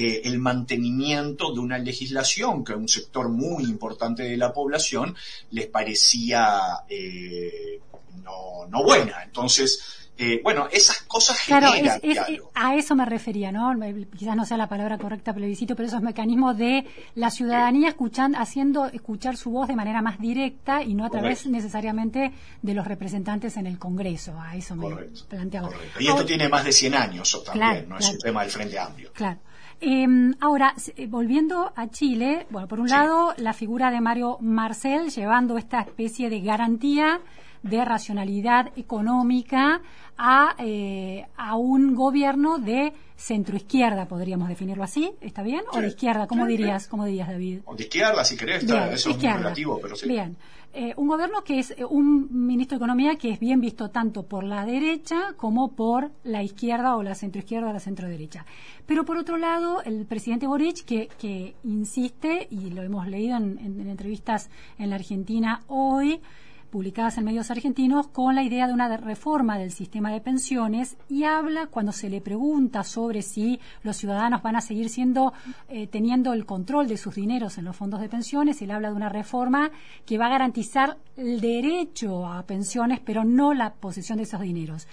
[0.00, 5.16] eh, el mantenimiento de una legislación que a un sector muy importante de la población
[5.50, 7.80] les parecía eh,
[8.22, 9.24] no, buena.
[9.24, 12.18] Entonces, Eh, bueno, esas cosas Claro, generan es-
[12.54, 13.72] a eso me refería, ¿no?
[14.16, 18.86] Quizás no sea la palabra correcta plebiscito, pero esos mecanismos de la ciudadanía escuchando, haciendo
[18.86, 21.50] escuchar su voz de manera más directa y no a través Correcto.
[21.56, 24.34] necesariamente de los representantes en el Congreso.
[24.40, 25.70] A eso me Correcto, planteaba.
[26.00, 28.12] Y esto Ahora- tiene más de 100 años también, Claro, no es claro.
[28.14, 29.12] un tema del Frente Amplio.
[29.12, 29.38] Claro.
[29.80, 30.06] Eh,
[30.40, 30.74] ahora,
[31.06, 36.28] volviendo a Chile, bueno, por un lado, la figura de Mario Marcel llevando esta especie
[36.28, 37.20] de garantía
[37.62, 39.80] de racionalidad económica
[40.16, 45.62] a, eh, a un gobierno de centroizquierda, podríamos definirlo así, ¿está bien?
[45.72, 46.26] ¿O de izquierda?
[46.26, 47.60] ¿Cómo Sí, dirías, cómo dirías, David?
[47.66, 49.36] O de izquierda, si querés, está- Bien, eso es izquierda.
[49.36, 50.08] muy relativo, pero sí.
[50.08, 50.36] Bien.
[50.74, 54.24] Eh, un gobierno que es eh, un ministro de Economía que es bien visto tanto
[54.24, 58.44] por la derecha como por la izquierda o la centroizquierda o la centroderecha.
[58.86, 63.58] Pero por otro lado, el presidente Boric, que, que insiste, y lo hemos leído en,
[63.58, 66.20] en- en entrevistas en la Argentina hoy,
[66.70, 71.24] publicadas en medios argentinos con la idea de una reforma del sistema de pensiones y
[71.24, 75.32] habla cuando se le pregunta sobre si los ciudadanos van a seguir siendo
[75.68, 78.62] eh, teniendo el control de sus dineros en los fondos de pensiones.
[78.62, 79.70] Él habla de una reforma
[80.06, 84.86] que va a garantizar el derecho a pensiones pero no la posesión de esos dineros.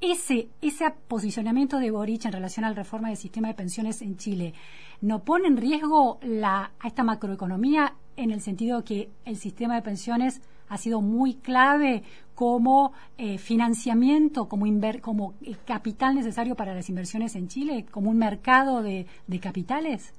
[0.00, 4.16] Ese, ese posicionamiento de Boric en relación a la reforma del sistema de pensiones en
[4.16, 4.52] Chile
[5.00, 9.82] no pone en riesgo la, a esta macroeconomía en el sentido que el sistema de
[9.82, 10.42] pensiones
[10.72, 12.02] ha sido muy clave
[12.34, 18.08] como eh, financiamiento, como, inver- como eh, capital necesario para las inversiones en Chile, como
[18.10, 20.12] un mercado de, de capitales?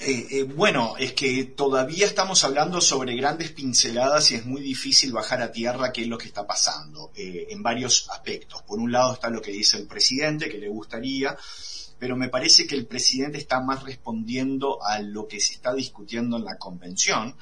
[0.00, 5.12] Eh, eh, bueno, es que todavía estamos hablando sobre grandes pinceladas y es muy difícil
[5.12, 8.62] bajar a tierra qué es lo que está pasando eh, en varios aspectos.
[8.62, 11.36] Por un lado está lo que dice el presidente, que le gustaría,
[11.98, 16.38] pero me parece que el presidente está más respondiendo a lo que se está discutiendo
[16.38, 17.36] en la convención.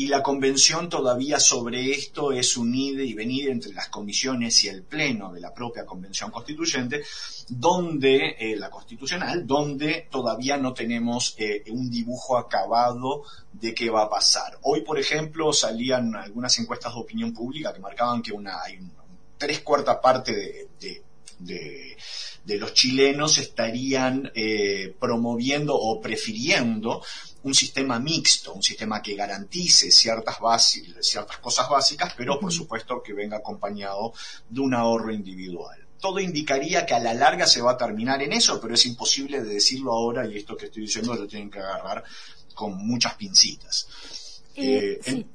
[0.00, 4.68] Y la convención todavía sobre esto es un ide y venir entre las comisiones y
[4.68, 7.02] el pleno de la propia convención constituyente,
[7.48, 14.02] donde, eh, la constitucional, donde todavía no tenemos eh, un dibujo acabado de qué va
[14.04, 14.58] a pasar.
[14.62, 18.92] Hoy, por ejemplo, salían algunas encuestas de opinión pública que marcaban que una, hay un-
[19.36, 20.68] tres cuartas parte
[21.40, 27.02] de los chilenos estarían eh, promoviendo o prefiriendo
[27.42, 33.02] un sistema mixto, un sistema que garantice ciertas, basi- ciertas cosas básicas, pero por supuesto
[33.02, 34.12] que venga acompañado
[34.48, 35.78] de un ahorro individual.
[36.00, 39.42] Todo indicaría que a la larga se va a terminar en eso, pero es imposible
[39.42, 42.04] de decirlo ahora y esto que estoy diciendo lo tienen que agarrar
[42.54, 43.88] con muchas pincitas.
[44.54, 45.30] Eh, Eh, en-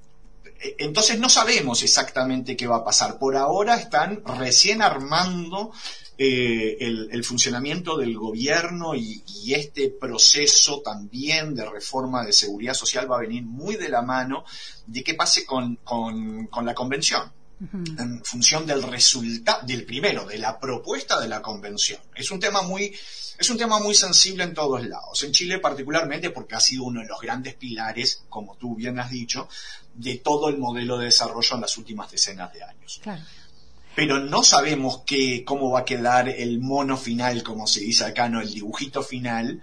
[0.61, 3.17] eh, entonces no sabemos exactamente qué va a pasar.
[3.17, 5.71] Por ahora están recién armando
[6.17, 12.73] eh, el, el funcionamiento del gobierno y, y este proceso también de reforma de seguridad
[12.75, 14.43] social va a venir muy de la mano
[14.85, 17.31] de qué pase con, con- con la convención
[17.97, 22.01] en función del resultado, del primero, de la propuesta de la convención.
[22.13, 22.93] Es un tema muy,
[23.37, 25.23] es un tema muy sensible en todos lados.
[25.23, 29.09] En Chile particularmente porque ha sido uno de los grandes pilares, como tú bien has
[29.11, 29.47] dicho,
[29.93, 32.99] de todo el modelo de desarrollo en las últimas decenas de años.
[33.01, 33.21] Claro.
[33.95, 38.27] Pero no sabemos qué, cómo va a quedar el mono final, como se dice acá,
[38.29, 39.61] no el dibujito final.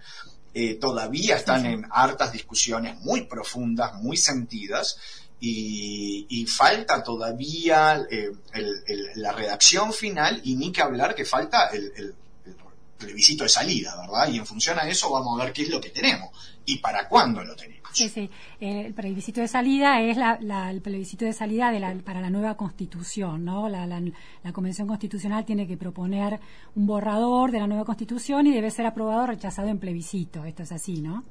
[0.54, 4.98] Eh, todavía están en hartas discusiones muy profundas, muy sentidas,
[5.40, 11.24] y, y falta todavía eh, el- el- la redacción final y ni que hablar que
[11.24, 12.14] falta el, el-
[12.46, 12.56] el
[12.98, 14.28] plebiscito de salida, ¿verdad?
[14.28, 16.28] Y en función a eso vamos a ver qué es lo que tenemos
[16.66, 17.79] y para cuándo lo tenemos.
[17.92, 18.30] Sí, sí.
[18.60, 22.20] Eh, El plebiscito de salida es la, la- el plebiscito de salida de la- para
[22.20, 23.68] la nueva constitución, ¿no?
[23.68, 24.00] La, la-
[24.42, 26.38] la Convención Constitucional tiene que proponer
[26.74, 30.44] un borrador de la nueva constitución y debe ser aprobado o rechazado en plebiscito.
[30.44, 31.24] Esto es así, ¿no?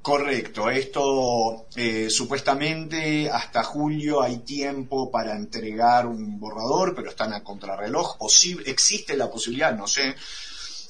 [0.00, 7.42] Correcto, esto eh, supuestamente hasta julio hay tiempo para entregar un borrador, pero están a
[7.42, 8.16] contrarreloj.
[8.16, 10.14] Posible, existe la posibilidad, no sé,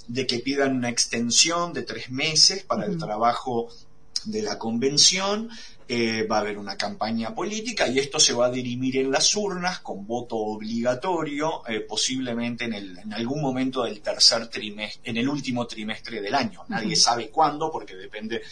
[0.06, 3.68] de que pidan una extensión de tres meses para el trabajo
[4.24, 5.50] de la convención.
[5.90, 9.34] Eh, va a haber una campaña política y esto se va a dirimir en las
[9.34, 15.16] urnas con voto obligatorio, eh, posiblemente en, el, en algún momento del tercer trimestre, en
[15.16, 16.64] el último trimestre del año.
[16.68, 18.42] Nadie sabe cuándo porque depende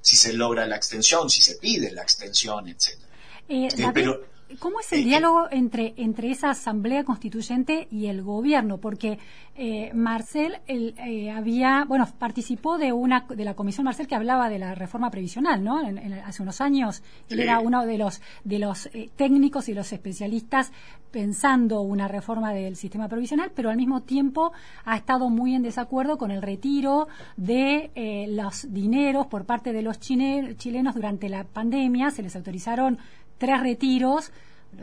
[0.00, 2.98] si se logra la extensión, si se pide la extensión, etc.
[3.48, 4.24] Eh, Eh, David, pero
[4.58, 8.78] ¿Cómo es el diálogo entre, entre esa asamblea constituyente y el gobierno?
[8.78, 9.18] Porque
[9.54, 14.48] eh, Marcel el, eh, había, bueno, participó de una de la comisión Marcel que hablaba
[14.48, 15.80] de la reforma previsional, ¿no?
[15.86, 17.42] En- en- hace unos años él Sí.
[17.42, 20.72] era uno de los de los eh, técnicos y los especialistas
[21.10, 24.52] pensando una reforma del sistema previsional, pero al mismo tiempo
[24.86, 29.82] ha estado muy en desacuerdo con el retiro de eh, los dineros por parte de
[29.82, 32.10] los chine- chilenos durante la pandemia.
[32.10, 32.98] Se les autorizaron
[33.42, 34.30] tres retiros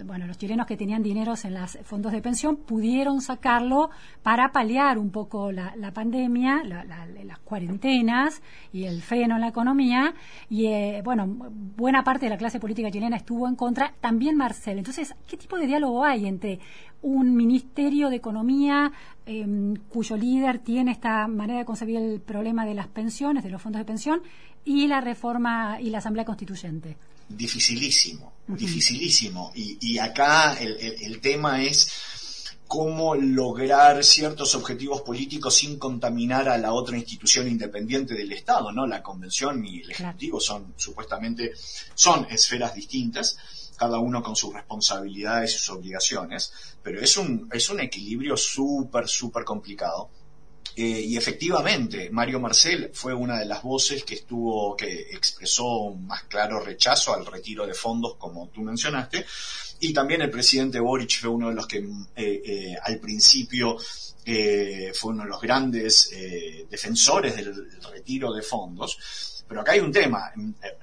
[0.05, 3.89] bueno, los chilenos que tenían dineros en los fondos de pensión pudieron sacarlo
[4.21, 8.39] para paliar un poco la, pandemia, la- la- las cuarentenas
[8.71, 10.13] y el freno en la economía.
[10.47, 14.77] Y eh, bueno, buena parte de la clase política chilena estuvo en contra, también Marcel.
[14.77, 16.59] Entonces, ¿qué tipo de diálogo hay entre
[17.01, 18.91] un ministerio de economía
[19.25, 23.59] em, cuyo líder tiene esta manera de concebir el problema de las pensiones, de los
[23.59, 24.21] fondos de pensión,
[24.65, 26.95] y la reforma y la asamblea constituyente?
[27.29, 29.51] Dificilísimo, dificilísimo.
[29.55, 31.89] Y, y acá el, el- el tema es
[32.67, 38.85] cómo lograr ciertos objetivos políticos sin contaminar a la otra institución independiente del Estado, ¿no?
[38.85, 41.51] La Convención y el Ejecutivo son supuestamente
[41.95, 43.37] son esferas distintas,
[43.75, 46.51] cada uno con sus responsabilidades y sus obligaciones,
[46.83, 50.09] pero es un es un equilibrio súper súper complicado.
[50.75, 56.07] Eh, y efectivamente, Mario Marcel fue una de las voces que estuvo, que expresó un
[56.07, 59.25] más claro rechazo al retiro de fondos, como tú mencionaste,
[59.81, 63.77] y también el presidente Boric fue uno de los que eh, eh, al principio
[64.25, 66.11] eh, fue uno de los grandes
[66.69, 67.55] defensores del
[67.91, 68.97] retiro de fondos.
[69.47, 70.31] Pero acá hay un tema.
[70.35, 70.77] eh,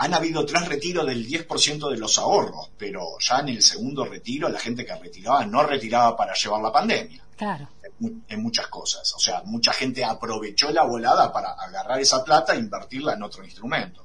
[0.00, 4.48] Han habido tres retiros del 10% de los ahorros, pero ya en el segundo retiro
[4.48, 7.68] la gente que retiraba no retiraba para llevar la pandemia Claro.
[8.00, 9.12] En muchas cosas.
[9.14, 13.44] O sea, mucha gente aprovechó la volada para agarrar esa plata e invertirla en otro
[13.44, 14.04] instrumento.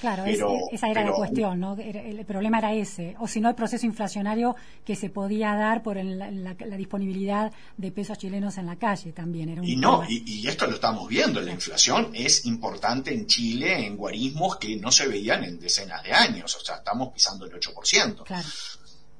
[0.00, 1.76] Claro, Pero- es- esa era la cuestión, ¿no?
[1.78, 5.96] El problema era ese, o si no el proceso inflacionario que se podía dar por
[5.96, 9.50] el- la, la disponibilidad de pesos chilenos en la calle también.
[9.50, 13.28] Era un Y no, y, y esto lo estamos viendo, la inflación es importante en
[13.28, 17.46] Chile en guarismos que no se veían en decenas de años, o sea, estamos pisando
[17.46, 18.24] el 8%.
[18.24, 18.48] Claro.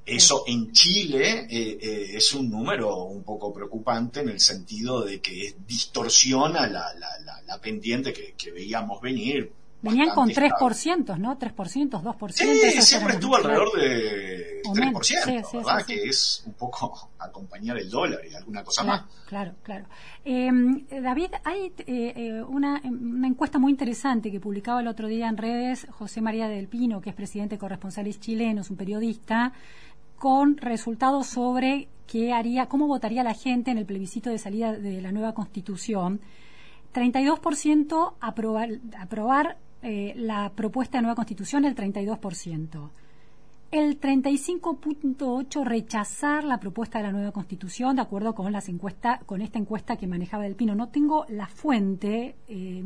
[0.05, 5.21] Eso en Chile eh, eh, es un número un poco preocupante en el sentido de
[5.21, 9.53] que distorsiona la, la, la, la pendiente que, que veíamos venir.
[9.81, 11.37] Venían con bastante 3%, ¿no?
[11.37, 12.31] 3%, 2%.
[12.33, 15.85] Sí, siempre estuvo alrededor de O 3%, menos, sí, sí, ¿verdad?
[15.85, 15.95] sí.
[15.95, 19.25] Que es un poco acompañar el dólar y alguna cosa Claro, más.
[19.27, 19.87] claro, claro.
[20.25, 20.51] Eh,
[21.03, 25.37] David, hay eh, eh, una, una encuesta muy interesante que publicaba el otro día en
[25.37, 29.53] redes José María del Pino, que es presidente de Corresponsales Chilenos, un periodista,
[30.23, 35.03] con resultados sobre qué haría, cómo votaría la gente en el plebiscito de salida de
[35.03, 36.21] la nueva constitución.
[36.95, 38.69] 32% aprobar,
[39.01, 42.91] aprobar eh, la propuesta de nueva constitución, el 32%.
[43.73, 49.43] El 35.8 rechazar la propuesta de la nueva constitución, de acuerdo con las encuestas, con
[49.43, 50.77] esta encuesta que manejaba Del Pino.
[50.77, 52.81] No tengo la fuente, eh,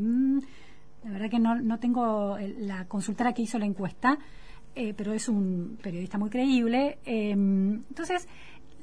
[1.05, 4.19] la verdad que no, no tengo el- la consultora que hizo la encuesta,
[4.77, 6.99] eh, pero es un periodista muy creíble.
[7.07, 8.29] Eh, entonces,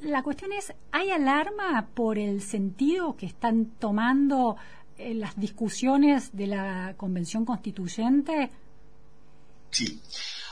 [0.01, 4.57] la cuestión es, ¿hay alarma por el sentido que están tomando
[4.97, 8.49] eh, las discusiones de la Convención Constituyente?
[9.69, 10.01] Sí.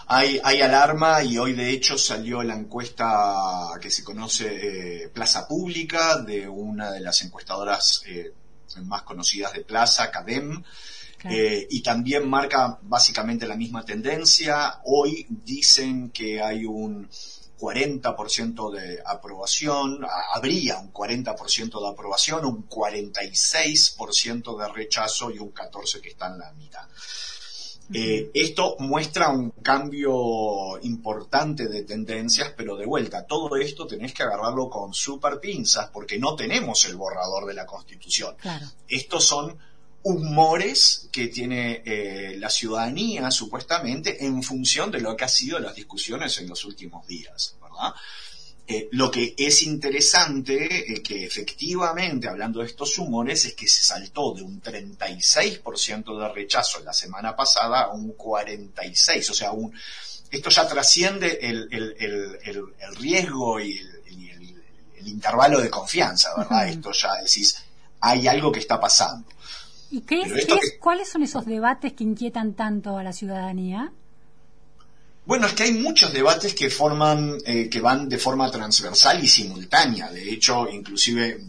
[0.07, 5.47] Hay, hay alarma y hoy de hecho salió la encuesta que se conoce eh, Plaza
[5.47, 8.03] Pública de una de las encuestadoras
[8.83, 10.63] más conocidas de Plaza, CADEM,
[11.23, 14.81] eh, y también marca básicamente la misma tendencia.
[14.85, 17.07] Hoy dicen que hay un
[17.59, 26.01] 40% de aprobación, habría un 40% de aprobación, un 46% de rechazo y un 14%
[26.01, 26.87] que está en la mitad.
[27.93, 34.23] Eh, esto muestra un cambio importante de tendencias, pero de vuelta, todo esto tenés que
[34.23, 38.35] agarrarlo con super pinzas porque no tenemos el borrador de la Constitución.
[38.39, 38.65] Claro.
[38.87, 39.57] Estos son
[40.03, 45.75] humores que tiene eh, la ciudadanía supuestamente en función de lo que han sido las
[45.75, 47.93] discusiones en los últimos días, ¿verdad?
[48.67, 53.83] Eh, lo que es interesante, eh, que efectivamente, hablando de estos humores, es que se
[53.83, 59.73] saltó de un 36% de rechazo la semana pasada a un 46%, o sea, un,
[60.29, 63.97] esto ya trasciende el, el- el- el- el riesgo y el,
[65.03, 66.69] intervalo de confianza, ¿verdad?
[66.69, 67.55] Esto ya decís,
[68.01, 69.27] hay algo que está pasando.
[69.91, 73.03] ¿Y qué es, Pero esto qué es- cuáles son esos debates que inquietan tanto a
[73.03, 73.91] la ciudadanía?
[75.25, 79.27] Bueno, es que hay muchos debates que forman, eh, que van de forma transversal y
[79.27, 80.09] simultánea.
[80.11, 81.39] De hecho, inclusive,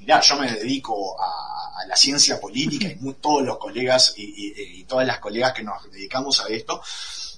[0.00, 4.80] mirá, yo me dedico a, a la ciencia política y todos los colegas y, y-
[4.80, 6.82] y todas las colegas que nos dedicamos a esto,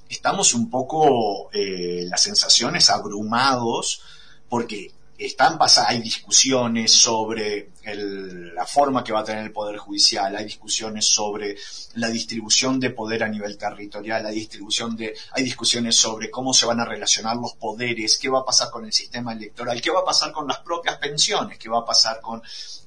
[0.08, 4.00] estamos un poco, eh, las sensaciones abrumados
[4.48, 4.90] porque
[5.26, 10.34] están pasadas, hay discusiones sobre el- la forma que va a tener el Poder Judicial,
[10.34, 11.56] hay discusiones sobre
[11.94, 16.66] la distribución de poder a nivel territorial, hay distribución de, hay discusiones sobre cómo se
[16.66, 20.00] van a relacionar los poderes, qué va a pasar con el sistema electoral, qué va
[20.00, 22.42] a pasar con las propias pensiones, qué va a pasar con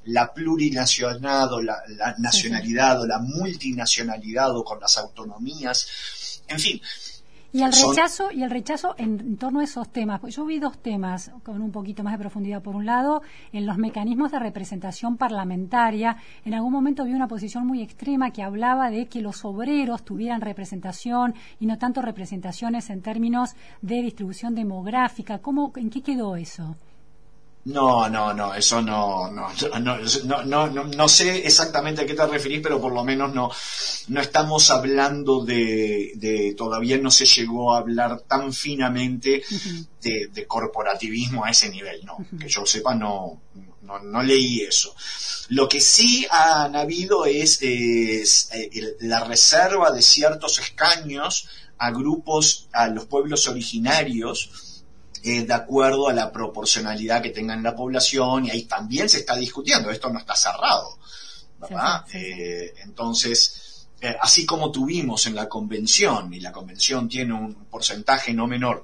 [0.05, 6.81] la plurinacionalidad o la, la nacionalidad o la multinacionalidad o con las autonomías, en fin.
[7.55, 10.43] Y el Son- rechazo, y el rechazo en, en torno a esos temas, pues yo
[10.43, 12.63] vi dos temas con un poquito más de profundidad.
[12.63, 17.67] Por un lado, en los mecanismos de representación parlamentaria, en algún momento vi una posición
[17.67, 23.03] muy extrema que hablaba de que los obreros tuvieran representación y no tanto representaciones en
[23.03, 25.37] términos de distribución demográfica.
[25.37, 26.75] ¿Cómo, ¿En qué quedó eso?
[27.65, 29.47] No, no, no, eso no, no,
[29.79, 29.97] no,
[30.45, 33.49] no, no, no, sé exactamente a qué te referís, pero por lo menos no,
[34.09, 39.43] no estamos hablando de, de, todavía no se llegó a hablar tan finamente
[40.01, 43.41] de, de corporativismo a ese nivel, no, que yo sepa no,
[43.83, 44.93] no, no leí eso.
[45.49, 51.47] Lo que sí han habido es, es, eh, la reserva de ciertos escaños
[51.77, 54.49] a grupos, a los pueblos originarios,
[55.23, 59.19] eh, de acuerdo a la proporcionalidad que tenga en la población y ahí también se
[59.19, 60.97] está discutiendo, esto no está cerrado,
[61.59, 62.05] ¿verdad?
[62.13, 68.33] Eh, entonces, eh, así como tuvimos en la convención, y la convención tiene un porcentaje
[68.33, 68.83] no menor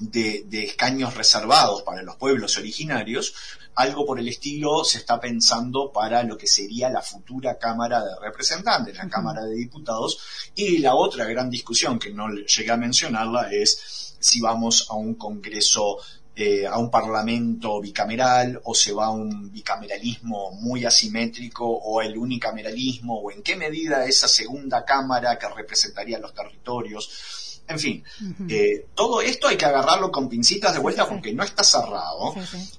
[0.00, 3.32] de, de escaños reservados para los pueblos originarios,
[3.76, 8.10] algo por el estilo se está pensando para lo que sería la futura Cámara de
[8.20, 10.18] Representantes, la Cámara de Diputados,
[10.54, 14.94] y la otra gran discusión que no le- llegué a mencionarla es si vamos a
[14.94, 15.98] un Congreso,
[16.34, 22.16] eh, a un Parlamento bicameral o se va a un bicameralismo muy asimétrico o el
[22.16, 27.60] unicameralismo o en qué medida esa segunda Cámara que representaría los territorios.
[27.68, 28.02] En fin,
[28.48, 32.34] eh, todo esto hay que agarrarlo con pincitas de vuelta porque no está cerrado.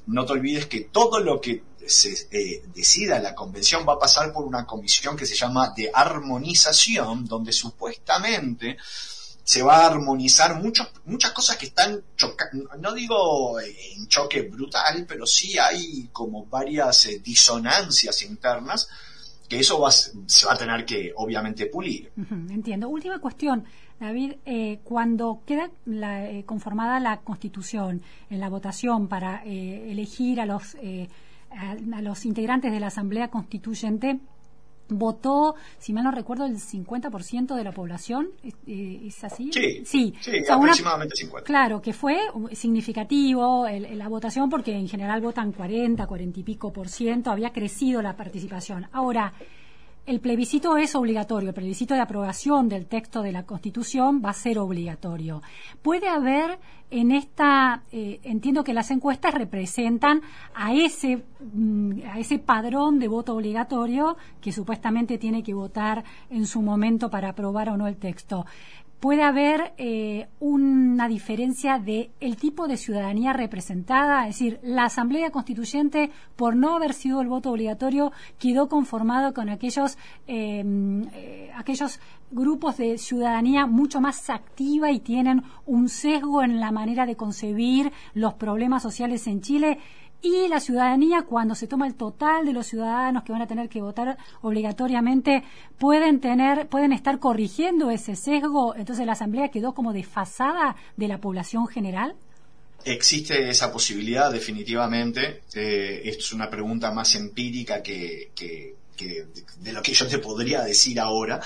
[0.08, 4.34] No te olvides que todo lo que se eh, decida la convención va a pasar
[4.34, 8.78] por una comisión que se llama de armonización, donde supuestamente
[9.46, 15.06] se va a armonizar muchos, muchas cosas que están chocando, no digo en choque brutal,
[15.08, 18.90] pero sí hay como varias eh, disonancias internas
[19.48, 22.12] que eso va, se va a tener que obviamente pulir.
[22.50, 22.90] Entiendo.
[22.90, 23.66] Última cuestión,
[24.00, 24.34] David.
[24.48, 30.48] eh, cuando queda la, eh, conformada la Constitución en la votación para eh, elegir a
[30.48, 31.08] los eh,
[31.52, 34.20] a los integrantes de la Asamblea Constituyente,
[34.90, 38.28] votó, si mal no recuerdo, el 50% de la población.
[38.44, 39.50] ¿Es, eh, ¿es así?
[39.52, 40.14] Sí, sí.
[40.22, 41.46] sí, O sea, una- aproximadamente 50.
[41.46, 42.20] Claro, que fue
[42.54, 47.32] significativo el- el- la votación porque en general votan 40, 40 y pico por ciento,
[47.32, 48.88] había crecido la participación.
[48.92, 49.34] Ahora,
[50.06, 54.34] el plebiscito es obligatorio, el plebiscito de aprobación del texto de la Constitución va a
[54.34, 55.42] ser obligatorio.
[55.82, 56.60] Puede haber
[56.92, 60.22] en esta, eh, entiendo que las encuestas representan
[60.54, 66.46] a ese, mm, a ese padrón de voto obligatorio que supuestamente tiene que votar en
[66.46, 68.46] su momento para aprobar o no el texto
[69.06, 75.30] puede haber eh, una diferencia de el tipo de ciudadanía representada, es decir, la Asamblea
[75.30, 80.64] Constituyente, por no haber sido el voto obligatorio, quedó conformado con aquellos eh,
[81.14, 82.00] eh, aquellos
[82.32, 87.92] grupos de ciudadanía mucho más activa y tienen un sesgo en la manera de concebir
[88.16, 89.78] los problemas sociales en Chile
[90.22, 93.70] y la ciudadanía, cuando se toma el total de los ciudadanos que van a tener
[93.70, 95.44] que votar obligatoriamente,
[95.78, 98.76] pueden tener, pueden estar corrigiendo ese sesgo.
[98.76, 102.16] Entonces la asamblea quedó como desfasada de la población general.
[102.84, 105.42] Existe esa posibilidad, definitivamente.
[105.56, 108.30] Eh, esto es una pregunta más empírica que-
[108.96, 109.28] que
[109.58, 111.42] de, lo que yo te podría decir ahora.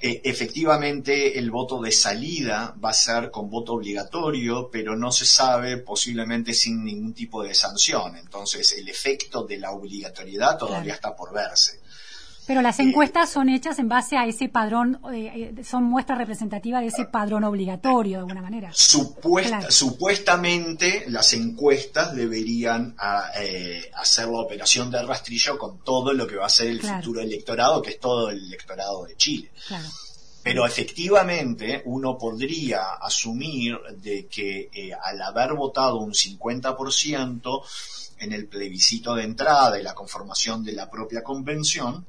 [0.00, 5.24] Eh, efectivamente, el voto de salida va a ser con voto obligatorio, pero no se
[5.24, 8.16] sabe, posiblemente sin ningún tipo de sanción.
[8.16, 11.80] Entonces, el efecto de la obligatoriedad todavía está por verse.
[12.46, 16.80] Pero las encuestas son hechas en base a ese padrón, eh, eh, son muestra representativa
[16.80, 18.70] de ese padrón obligatorio, de alguna manera.
[18.74, 19.70] Supuesta- Claro.
[19.72, 26.36] Supuestamente las encuestas deberían a, eh, hacer la operación de rastrillo con todo lo que
[26.36, 26.98] va a ser el Claro.
[27.02, 29.50] futuro electorado, que es todo el electorado de Chile.
[29.66, 29.88] Claro.
[30.42, 37.62] Pero efectivamente uno podría asumir de que eh, al haber votado un 50%
[38.18, 42.04] en el plebiscito de entrada y la conformación de la propia convención,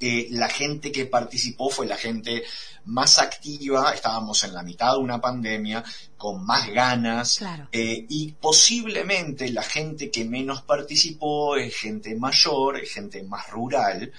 [0.00, 2.42] eh, la gente que participó fue la gente
[2.86, 5.82] más activa, estábamos en la mitad de una pandemia,
[6.16, 7.68] con más ganas, Claro.
[7.72, 14.12] eh, y posiblemente la gente que menos participó es gente mayor, es gente más rural,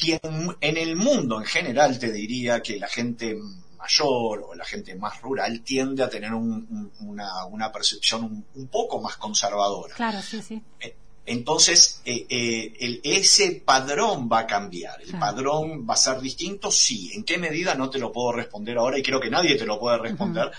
[0.00, 3.36] y en, el mundo en general te diría que la gente
[3.76, 8.44] mayor o la gente más rural tiende a tener un- un- una, una percepción un,
[8.54, 9.94] un poco más conservadora.
[9.96, 10.62] Claro, sí, sí.
[11.28, 15.00] Entonces, eh, eh, el- ese padrón va a cambiar.
[15.02, 15.20] El Claro.
[15.26, 17.10] padrón va a ser distinto, sí.
[17.14, 17.74] ¿En qué medida?
[17.74, 20.50] No te lo puedo responder ahora y creo que nadie te lo puede responder.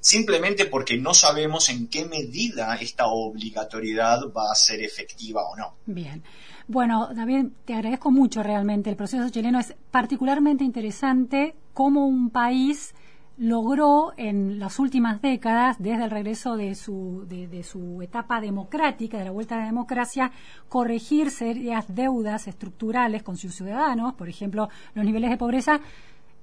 [0.00, 5.76] Simplemente porque no sabemos en qué medida esta obligatoriedad va a ser efectiva o no.
[5.86, 6.22] Bien.
[6.66, 8.90] Bueno, David, te agradezco mucho realmente.
[8.90, 12.94] El proceso chileno es particularmente interesante como un país
[13.36, 19.18] logró en las últimas décadas, desde el regreso de su, de, de su etapa democrática,
[19.18, 20.30] de la vuelta a la democracia,
[20.68, 25.80] corregir serias deudas estructurales con sus ciudadanos, por ejemplo, los niveles de pobreza.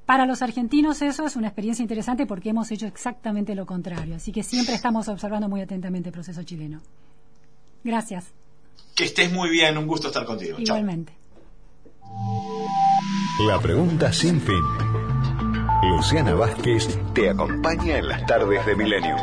[0.05, 4.15] Para los argentinos eso es una experiencia interesante porque hemos hecho exactamente lo contrario.
[4.15, 6.81] Así que siempre estamos observando muy atentamente el proceso chileno.
[7.83, 8.33] Gracias.
[8.95, 10.57] Que estés muy bien, un gusto estar contigo.
[10.57, 10.77] Chao.
[10.77, 11.13] Igualmente.
[13.47, 15.00] La pregunta sin fin.
[15.83, 19.15] Luciana Vázquez te acompaña en las tardes de Milenio.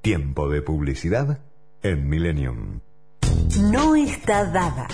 [0.00, 1.40] Tiempo de publicidad
[1.82, 2.80] en Millennium.
[3.72, 4.86] No está dada.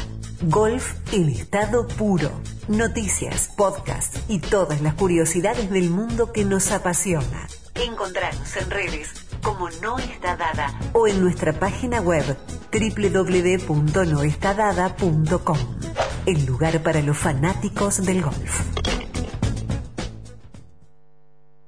[0.45, 2.31] Golf en estado puro.
[2.69, 7.47] Noticias, podcast y todas las curiosidades del mundo que nos apasiona.
[7.75, 12.37] Encontrarnos en redes como No Está Dada o en nuestra página web
[12.73, 15.59] www.noestadada.com.
[16.27, 18.94] El lugar para los fanáticos del golf.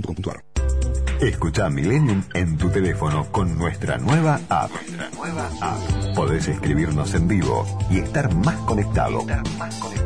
[0.00, 0.44] osde.com.ar
[1.20, 4.70] Escucha Millennium en tu teléfono con nuestra nueva app.
[5.14, 6.16] nueva app.
[6.16, 9.26] Podés escribirnos en vivo y estar más conectado,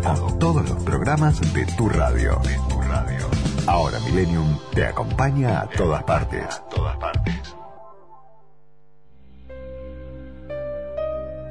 [0.02, 2.40] con todos los programas de tu radio.
[3.66, 6.60] Ahora Millennium te acompaña a todas partes.
[6.74, 7.34] todas partes.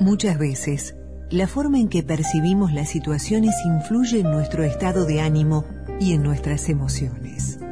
[0.02, 0.96] Muchas veces,
[1.32, 5.64] la forma en que percibimos las situaciones influye en nuestro estado de ánimo
[6.02, 7.63] y en nuestras emociones.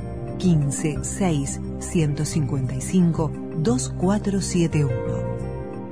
[0.42, 4.90] 15 6 155 2471.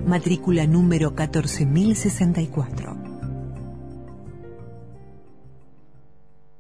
[0.08, 2.97] Matrícula número 14064.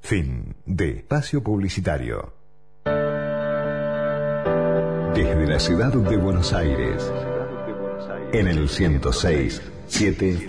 [0.01, 2.33] Fin de espacio publicitario.
[5.15, 7.11] Desde la ciudad de Buenos Aires,
[8.31, 10.45] en el 106 7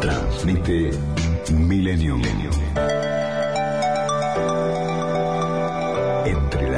[0.00, 0.90] transmite
[1.50, 2.20] Millennium.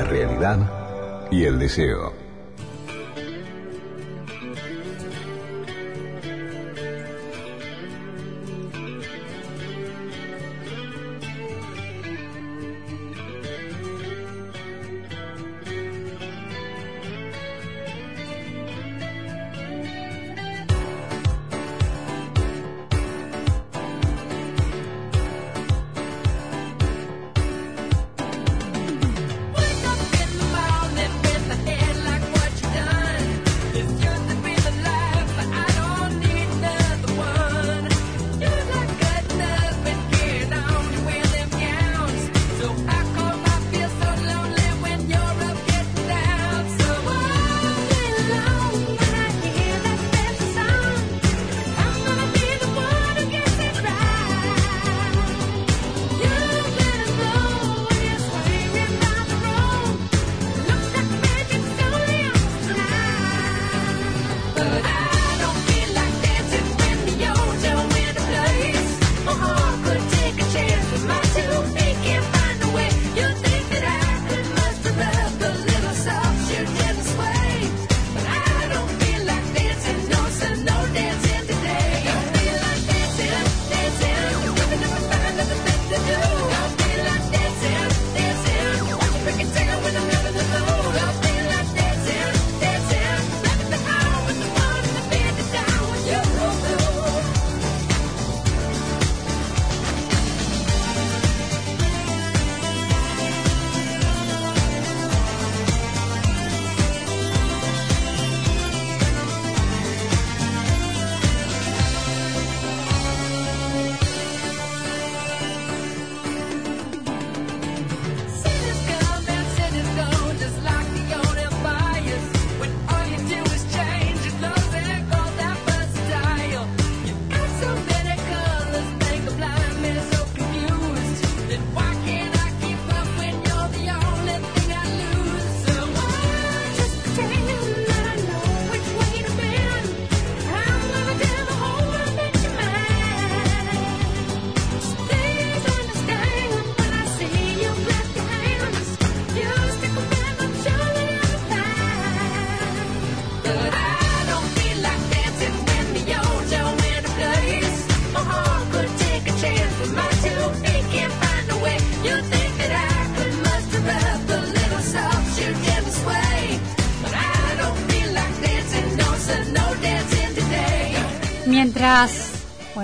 [0.05, 0.59] Realidad
[1.31, 2.22] y el deseo.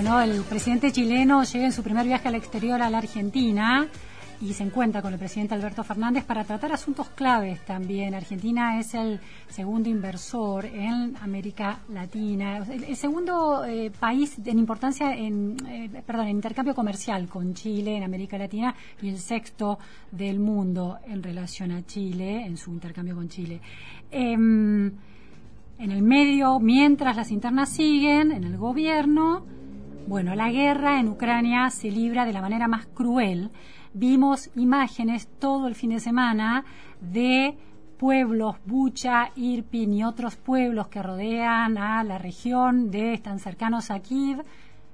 [0.01, 3.89] Bueno, el presidente chileno llega en su primer viaje al exterior a la Argentina
[4.41, 8.15] y se encuentra con el presidente Alberto Fernández para tratar asuntos claves también.
[8.15, 9.19] Argentina es el
[9.49, 16.37] segundo inversor en América Latina, el, segundo eh, país en importancia en, eh, perdón, en
[16.37, 19.81] intercambio comercial con Chile en América Latina y el sexto
[20.13, 23.61] del mundo en relación a Chile, en su intercambio con Chile.
[24.13, 24.93] Em,
[25.81, 29.58] en el medio, mientras las internas siguen, en el gobierno,
[30.09, 33.51] bueno, la guerra en Ucrania se libra de la manera más cruel
[33.93, 36.65] vimos imágenes todo el fin de semana
[37.01, 37.57] de
[37.99, 43.99] pueblos, Bucha, Irpin y otros pueblos que rodean a la región de, están cercanos a
[44.01, 44.45] Kiev.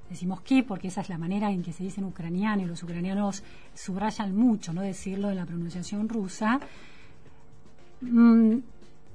[0.08, 2.82] Decimos Kiev porque esa es la manera en que se dice en ucraniano y los
[2.82, 3.42] ucranianos
[3.74, 6.60] subrayan mucho no decirlo en la pronunciación rusa.
[8.00, 8.56] Mm,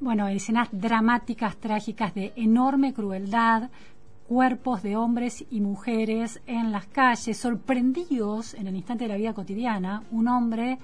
[0.02, 3.70] bueno, escenas dramáticas, trágicas de enorme crueldad,
[4.30, 9.34] cuerpos de hombres y mujeres en las calles, sorprendidos en el instante de la vida
[9.34, 10.78] cotidiana, un hombre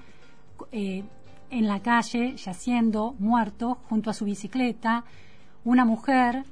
[0.72, 1.04] eh,
[1.50, 5.04] en la calle yaciendo, muerto, junto a su bicicleta,
[5.64, 6.42] una mujer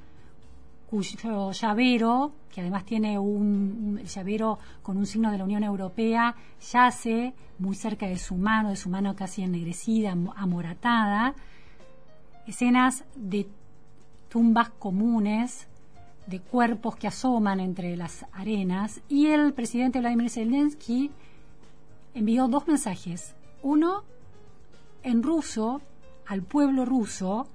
[0.89, 6.33] cuyo llavero, que además tiene un, un llavero con un signo de la Unión Europea,
[6.71, 11.35] yace muy cerca de su mano, de su mano casi ennegrecida, amoratada,
[12.47, 13.49] escenas de
[14.29, 15.67] tumbas comunes,
[16.27, 21.11] de cuerpos que asoman entre las arenas y el presidente Vladimir Zelensky
[22.13, 23.35] envió dos mensajes.
[23.61, 24.03] Uno
[25.03, 25.81] en ruso
[26.25, 27.47] al pueblo ruso,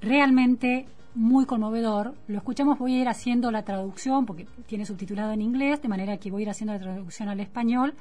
[0.00, 2.14] realmente muy conmovedor.
[2.26, 6.16] Lo escuchamos, voy a ir haciendo la traducción porque tiene subtitulado en inglés, de manera
[6.16, 7.94] que voy a ir haciendo la traducción al español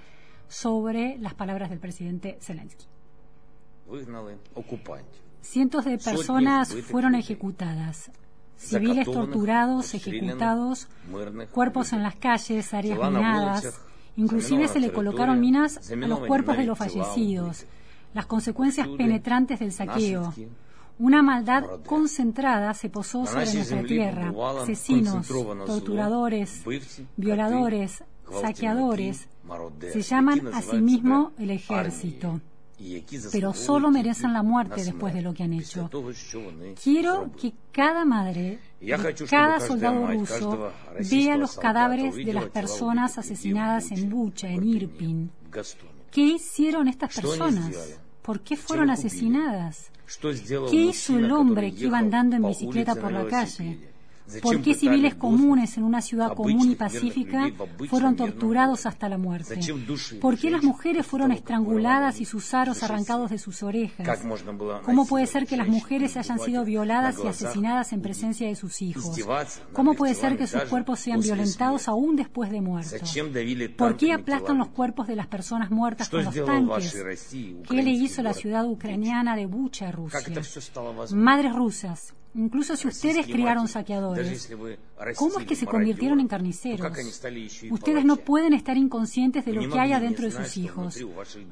[0.48, 2.86] sobre las palabras del presidente Zelensky.
[5.42, 8.10] Cientos de personas fueron ejecutadas
[8.64, 10.88] civiles torturados, ejecutados,
[11.52, 13.82] cuerpos en las calles, áreas minadas.
[14.16, 17.66] Inclusive se le colocaron minas a los cuerpos de los fallecidos.
[18.14, 20.34] Las consecuencias penetrantes del saqueo.
[21.00, 24.32] Una maldad concentrada se posó sobre nuestra tierra.
[24.62, 26.64] Asesinos, torturadores,
[27.18, 28.04] violadores,
[28.42, 29.28] saqueadores
[29.92, 32.40] se llaman a sí mismo el ejército
[33.32, 35.90] pero solo merecen la muerte después de lo que han hecho.
[36.82, 38.60] Quiero que cada madre,
[39.30, 40.72] cada soldado ruso
[41.10, 45.32] vea los cadáveres de las personas asesinadas en Bucha, en Irpin.
[46.12, 48.00] ¿Qué hicieron estas personas?
[48.22, 49.92] ¿Por qué fueron asesinadas?
[50.70, 53.93] ¿Qué hizo el hombre que iba andando en bicicleta por la calle?
[54.42, 57.52] ¿Por qué civiles comunes en una ciudad común y pacífica
[57.90, 59.60] fueron torturados hasta la muerte?
[60.22, 64.22] ¿Por qué las mujeres fueron estranguladas y sus aros arrancados de sus orejas?
[64.84, 68.82] ¿Cómo puede ser que las mujeres hayan sido violadas y asesinadas en presencia de sus
[68.82, 69.18] hijos?
[69.74, 73.16] ¿Cómo puede ser que sus cuerpos sean violentados aún después de muertos?
[73.78, 76.96] ¿Por qué aplastan los cuerpos de las personas muertas con los tanques?
[77.68, 80.20] ¿Qué le hizo la ciudad ucraniana de Bucha a Rusia?
[81.14, 84.50] Madres rusas, Incluso si ustedes criaron saqueadores,
[85.16, 86.92] ¿cómo es que se convirtieron en carniceros?
[87.70, 90.98] Ustedes no pueden estar inconscientes de lo que hay adentro de sus hijos.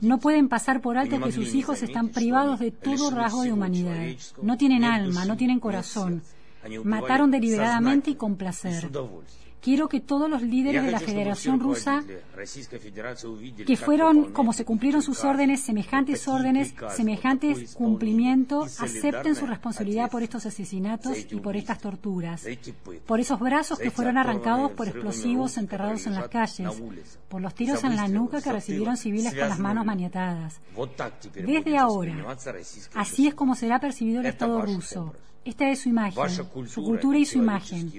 [0.01, 4.07] No pueden pasar por alto que sus hijos están privados de todo rasgo de humanidad.
[4.41, 6.23] No tienen alma, no tienen corazón.
[6.83, 8.89] Mataron deliberadamente y con placer.
[9.61, 12.03] Quiero que todos los líderes de la Federación Rusa,
[13.67, 20.23] que fueron, como se cumplieron sus órdenes, semejantes órdenes, semejantes cumplimientos, acepten su responsabilidad por
[20.23, 22.43] estos asesinatos y por estas torturas,
[23.05, 26.81] por esos brazos que fueron arrancados por explosivos enterrados en las calles,
[27.29, 30.59] por los tiros en la nuca que recibieron civiles con las manos maniatadas.
[31.35, 32.35] Desde ahora,
[32.95, 35.13] así es como será percibido el Estado ruso.
[35.43, 36.29] Esta es su imagen,
[36.67, 37.91] su cultura y su imagen.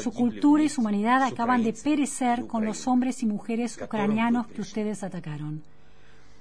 [0.00, 4.60] Su cultura y su humanidad acaban de perecer con los hombres y mujeres ucranianos que
[4.60, 5.62] ustedes atacaron.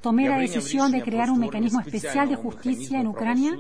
[0.02, 3.58] Tomé la decisión de crear un mecanismo especial de justicia en Ucrania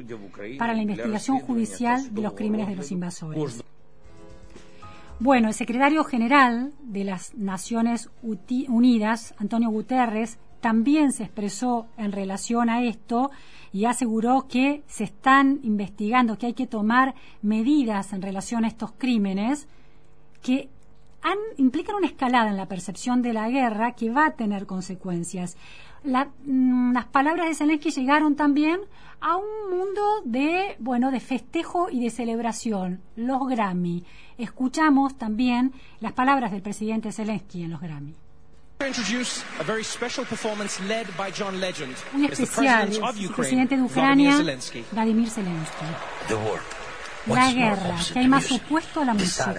[0.60, 3.64] para la investigación judicial de los crímenes de los invasores.
[5.20, 12.70] Bueno, el secretario general de las Naciones Unidas, Antonio Guterres, también se expresó en relación
[12.70, 13.32] a esto
[13.72, 18.92] y aseguró que se están investigando, que hay que tomar medidas en relación a estos
[18.98, 19.68] crímenes
[20.42, 20.70] que
[21.22, 25.58] han, implican una escalada en la percepción de la guerra que va a tener consecuencias.
[26.46, 28.80] Mm, las palabras de Zelensky llegaron también
[29.20, 34.04] a un mundo de, bueno, de festejo y de celebración, los Grammy.
[34.38, 38.16] Escuchamos también las palabras del presidente Zelensky en los Grammy.
[42.14, 44.38] Un especial, el presidente de Ucrania,
[44.92, 45.86] Vladimir Zelensky.
[47.28, 49.54] La guerra, que hay más opuesto a la música.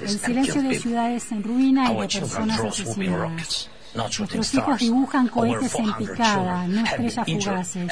[0.00, 3.70] El silencio de ciudades en ruina y de personas asesinadas.
[3.98, 7.88] Nuestros hijos dibujan cohetes en picada, no estrellas fugaces.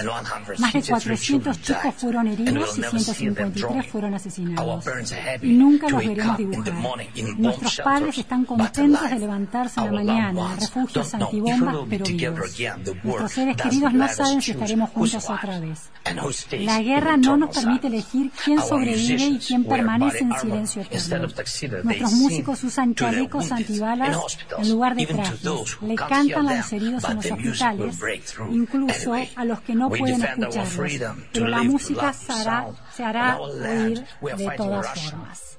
[0.58, 4.84] Más de 400 chicos fueron heridos y 153 fueron asesinados.
[5.42, 6.74] Y nunca los veremos dibujar.
[7.36, 12.60] Nuestros padres están contentos de levantarse en la mañana, refugios antibombas pero vivos.
[13.02, 15.90] Nuestros seres queridos no saben si estaremos juntos otra vez.
[16.60, 21.28] La guerra no nos permite elegir quién sobrevive y quién permanece en silencio eterno.
[21.82, 25.42] Nuestros músicos usan chalecos antibalas en lugar de trajes
[25.96, 28.00] cantan a los heridos en los hospitales,
[28.50, 31.16] incluso a los que no pueden escucharlos.
[31.32, 34.04] Pero la música se hará, se hará oír
[34.36, 35.56] de todas formas.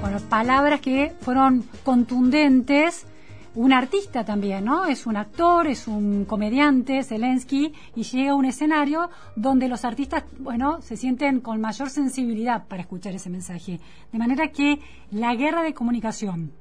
[0.00, 3.06] Bueno, palabras que fueron contundentes.
[3.54, 4.84] Un artista también, ¿no?
[4.84, 10.24] Es un actor, es un comediante, Zelensky, y llega a un escenario donde los artistas,
[10.38, 13.80] bueno, se sienten con mayor sensibilidad para escuchar ese mensaje.
[14.12, 14.78] De manera que
[15.10, 16.52] la guerra de comunicación,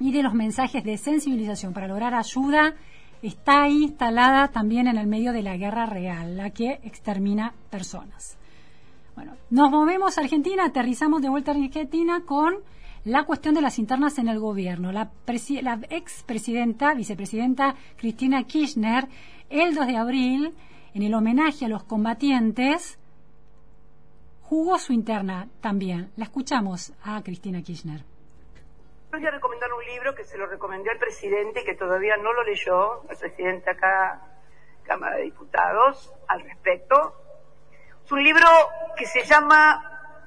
[0.00, 2.74] y de los mensajes de sensibilización para lograr ayuda
[3.22, 8.36] está instalada también en el medio de la guerra real, la que extermina personas.
[9.14, 12.56] Bueno, nos movemos a Argentina, aterrizamos de vuelta a Argentina con
[13.04, 14.92] la cuestión de las internas en el gobierno.
[14.92, 15.10] La,
[15.62, 19.08] la expresidenta, vicepresidenta Cristina Kirchner,
[19.48, 20.54] el 2 de abril,
[20.92, 22.98] en el homenaje a los combatientes,
[24.42, 26.10] jugó su interna también.
[26.16, 28.13] La escuchamos a Cristina Kirchner
[29.14, 32.32] voy a recomendar un libro que se lo recomendé al presidente y que todavía no
[32.32, 34.20] lo leyó, el presidente acá,
[34.82, 37.14] Cámara de Diputados, al respecto.
[38.04, 38.46] Es un libro
[38.96, 40.18] que se llama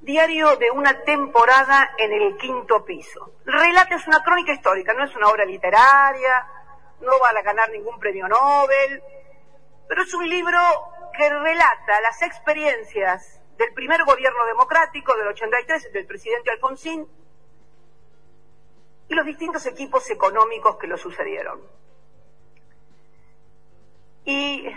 [0.00, 3.34] Diario de una temporada en el quinto piso.
[3.44, 6.46] El relato es una crónica histórica, no es una obra literaria,
[7.00, 9.02] no va a ganar ningún premio Nobel,
[9.86, 10.58] pero es un libro
[11.14, 17.06] que relata las experiencias del primer gobierno democrático del 83, del presidente Alfonsín,
[19.08, 21.62] y los distintos equipos económicos que lo sucedieron.
[24.24, 24.68] Y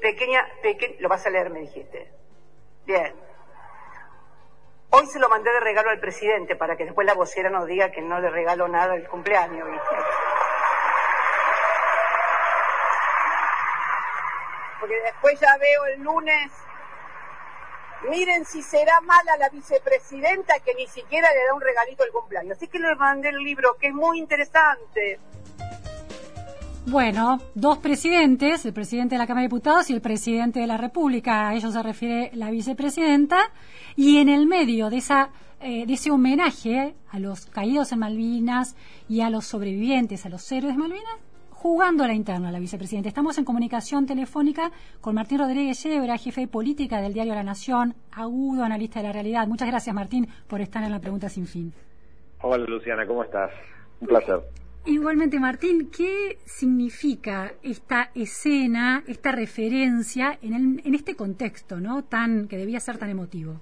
[0.00, 0.46] pequeña,
[0.98, 2.12] lo vas a leer, me dijiste.
[2.84, 3.14] Bien.
[4.90, 7.90] Hoy se lo mandé de regalo al presidente para que después la vocera nos diga
[7.90, 9.68] que no le regalo nada el cumpleaños,
[14.80, 16.52] Porque después ya veo el lunes
[18.10, 22.56] Miren si será mala la vicepresidenta que ni siquiera le da un regalito al cumpleaños.
[22.56, 25.18] Así que le mandé el libro, que es muy interesante.
[26.86, 30.78] Bueno, dos presidentes, el presidente de la Cámara de Diputados y el presidente de la
[30.78, 33.52] República, a ellos se refiere la vicepresidenta,
[33.94, 35.02] y en el medio de,
[35.60, 38.74] eh, de ese homenaje a los caídos en Malvinas
[39.06, 41.27] y a los sobrevivientes, a los héroes de Malvinas,
[41.60, 43.08] jugando a la interna, la vicepresidenta.
[43.08, 47.96] Estamos en comunicación telefónica con Martín Rodríguez Yebra, jefe de política del diario La Nación,
[48.12, 49.48] agudo analista de la realidad.
[49.48, 51.72] Muchas gracias, Martín, por estar en la pregunta sin fin.
[52.42, 53.50] Hola, Luciana, ¿cómo estás?
[54.00, 54.40] Un placer.
[54.86, 62.04] Igualmente, Martín, ¿qué significa esta escena, esta referencia en, en este contexto, ¿no?
[62.04, 63.60] Tan que debía ser tan emotivo.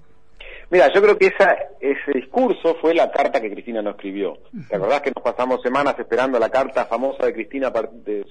[0.69, 4.37] Mira, yo creo que esa, ese discurso fue la carta que Cristina nos escribió.
[4.69, 7.71] ¿Te acordás que nos pasamos semanas esperando la carta famosa de Cristina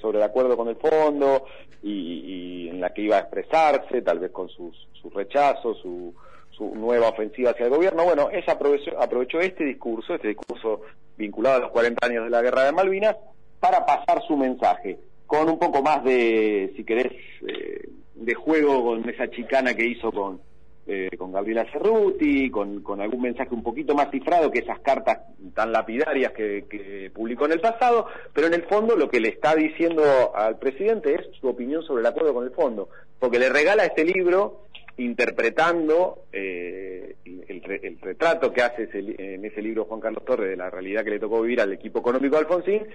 [0.01, 1.47] sobre el acuerdo con el fondo
[1.83, 6.15] y, en la que iba a expresarse, tal vez con sus, su rechazo, su,
[6.51, 8.05] su nueva ofensiva hacia el gobierno?
[8.05, 10.83] Bueno, ella aprovechó, aprovechó este discurso, este discurso
[11.17, 13.17] vinculado a los 40 años de la guerra de Malvinas,
[13.61, 17.13] para pasar su mensaje, con un poco más de, si querés,
[17.49, 20.41] eh, de juego con esa chicana que hizo con
[20.89, 25.19] eh, con Gabriela Cerruti, con, algún mensaje un poquito más cifrado que esas cartas
[25.53, 29.57] tan lapidarias que, publicó en el pasado, pero en el fondo lo que le está
[29.57, 33.85] diciendo al presidente es su opinión sobre el acuerdo con el fondo, porque le regala
[33.85, 34.67] este libro
[34.99, 41.03] interpretando eh, el, retrato que hace en ese libro Juan Carlos Torres de la realidad
[41.03, 42.87] que le tocó vivir al equipo económico de Alfonsín,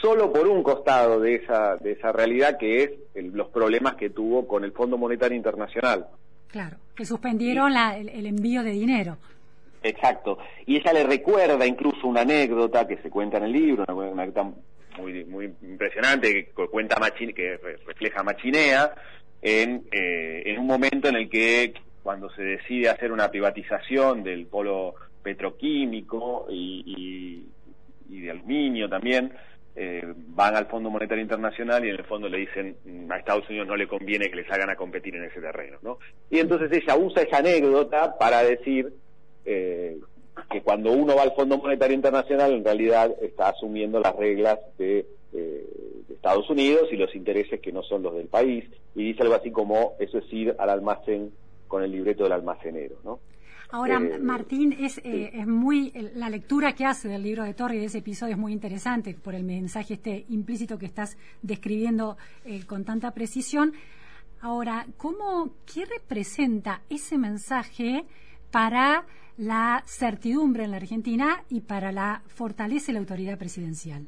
[0.00, 4.48] solo por un costado de esa, de esa realidad que es los problemas que tuvo
[4.48, 6.06] con el Fondo Monetario Internacional.
[6.54, 9.16] Claro, que suspendieron el, envío de dinero.
[9.82, 10.38] Exacto.
[10.66, 14.52] Y ella le recuerda incluso una anécdota que se cuenta en el libro, una, anécdota
[14.96, 16.94] muy, muy impresionante que cuenta
[17.34, 18.94] que refleja Machinea
[19.42, 21.74] en, eh, en un momento en el que
[22.04, 24.94] cuando se decide hacer una privatización del polo
[25.24, 27.48] petroquímico y,
[28.08, 29.32] y de aluminio también,
[29.76, 33.48] eh, van al Fondo Monetario Internacional y en el fondo le dicen mm, a Estados
[33.48, 35.98] Unidos no le conviene que les hagan a competir en ese terreno, ¿no?
[36.30, 38.92] Y entonces ella usa esa anécdota para decir
[39.44, 39.98] eh,
[40.50, 45.06] que cuando uno va al Fondo Monetario Internacional en realidad está asumiendo las reglas de,
[45.32, 45.66] eh,
[46.08, 48.64] Estados Unidos y los intereses que no son los del país
[48.94, 51.32] y dice algo así como eso es ir al almacén
[51.68, 53.18] con el libreto del almacenero, ¿no?
[53.70, 57.76] Ahora, Eh, Martín, es, eh, es muy la lectura que hace del libro de Torre
[57.76, 62.16] y de ese episodio es muy interesante por el mensaje este implícito que estás describiendo
[62.44, 63.72] eh, con tanta precisión.
[64.40, 68.04] Ahora, ¿cómo, qué representa ese mensaje
[68.50, 69.06] para
[69.36, 74.06] la certidumbre en la Argentina y para la fortaleza y la autoridad presidencial?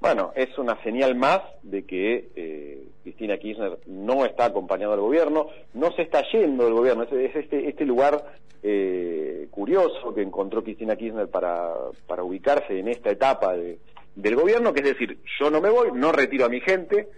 [0.00, 5.48] Bueno, es una señal más de que eh, Cristina Kirchner no está acompañando al gobierno,
[5.74, 7.02] no se está yendo del gobierno.
[7.02, 8.24] Es, es este, este lugar
[8.62, 11.70] eh, curioso que encontró Cristina Kirchner para,
[12.06, 13.78] para ubicarse en esta etapa de-
[14.16, 17.08] del gobierno, que es decir, yo no me voy, no retiro a mi gente,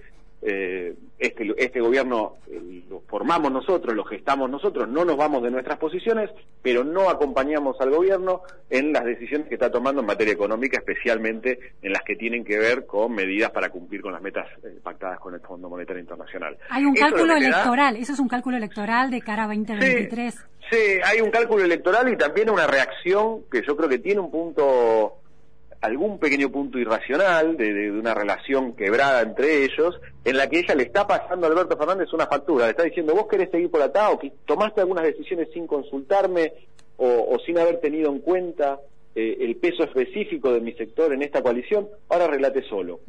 [0.44, 5.50] eh, este, este gobierno eh, lo formamos nosotros, lo gestamos nosotros, no nos vamos de
[5.52, 6.30] nuestras posiciones,
[6.62, 11.58] pero no acompañamos al gobierno en las decisiones que está tomando en materia económica, especialmente
[11.80, 15.20] en las que tienen que ver con medidas para cumplir con las metas eh, pactadas
[15.20, 16.56] con el Fondo Monetario Internacional.
[16.70, 20.34] Hay un Eso cálculo da- electoral, eso es un cálculo electoral de cara a 2023.
[20.70, 24.30] Sí, hay un cálculo electoral y también una reacción que yo creo que tiene un
[24.30, 25.18] punto,
[25.80, 30.60] algún pequeño punto irracional de, de- de una relación quebrada entre ellos, en la que
[30.60, 33.70] ella le está pasando a Alberto Fernández una factura, le está diciendo, vos querés seguir
[33.70, 36.52] por acá o que tomaste algunas decisiones sin consultarme
[36.96, 38.80] o, o sin haber tenido en cuenta
[39.14, 43.00] eh, el peso específico de mi sector en esta coalición, ahora arreglate solo.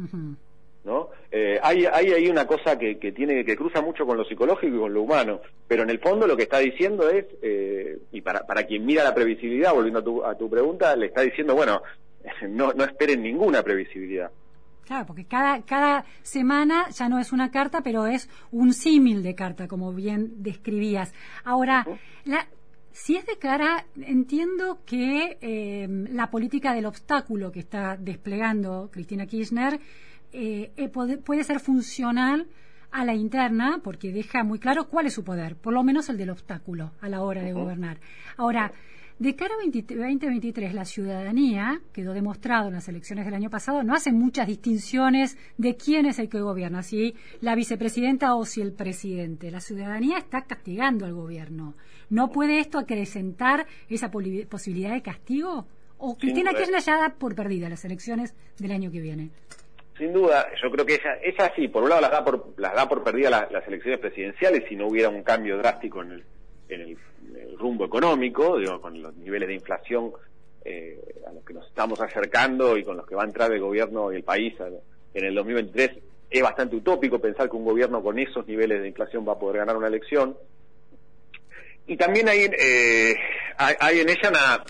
[0.83, 1.09] ¿no?
[1.31, 4.75] Eh, hay, hay ahí una cosa que, que tiene que cruza mucho con lo psicológico
[4.75, 8.21] y con lo humano, pero en el fondo lo que está diciendo es, eh, y
[8.21, 11.55] para, para quien mira la previsibilidad, volviendo a tu, a tu pregunta, le está diciendo,
[11.55, 11.81] bueno,
[12.49, 14.29] no, no esperen ninguna previsibilidad.
[14.85, 19.33] Claro, porque cada, cada semana ya no es una carta, pero es un símil de
[19.33, 21.13] carta, como bien describías.
[21.45, 21.85] Ahora,
[22.25, 22.47] la,
[22.91, 29.25] si es de cara, entiendo que eh, la política del obstáculo que está desplegando Cristina
[29.25, 29.79] Kirchner
[30.31, 32.47] eh, eh, puede, puede ser funcional
[32.91, 36.17] a la interna, porque deja muy claro cuál es su poder, por lo menos el
[36.17, 37.99] del obstáculo a la hora de gobernar.
[38.37, 38.71] Ahora,
[39.19, 43.83] de cara a 20 2023, la ciudadanía, quedó demostrado en las elecciones del año pasado,
[43.83, 48.61] no hace muchas distinciones de quién es el que gobierna, si la vicepresidenta o si
[48.61, 49.51] el presidente.
[49.51, 51.75] La ciudadanía está castigando al gobierno.
[52.09, 55.67] ¿No puede esto acrecentar esa posibilidad de castigo?
[55.97, 56.51] ¿O Cristina.
[56.53, 59.29] Kirchner ya da por perdida las elecciones del año que viene?
[59.97, 62.73] Sin duda, yo creo que ella, ella sí, por un lado las da por, las
[62.73, 66.23] da por perdida la- las elecciones presidenciales si no hubiera un cambio drástico en el,
[66.69, 66.97] en el,
[67.57, 70.11] rumbo económico, digo, con los niveles de inflación
[70.65, 73.61] eh, a los que nos estamos acercando y con los que va a entrar el
[73.61, 74.53] gobierno y el país
[75.13, 75.91] en el 2023.
[76.29, 79.57] Es bastante utópico pensar que un gobierno con esos niveles de inflación va a poder
[79.57, 80.35] ganar una elección.
[81.87, 83.15] Y también hay, eh,
[83.57, 84.63] hay, hay en ella una,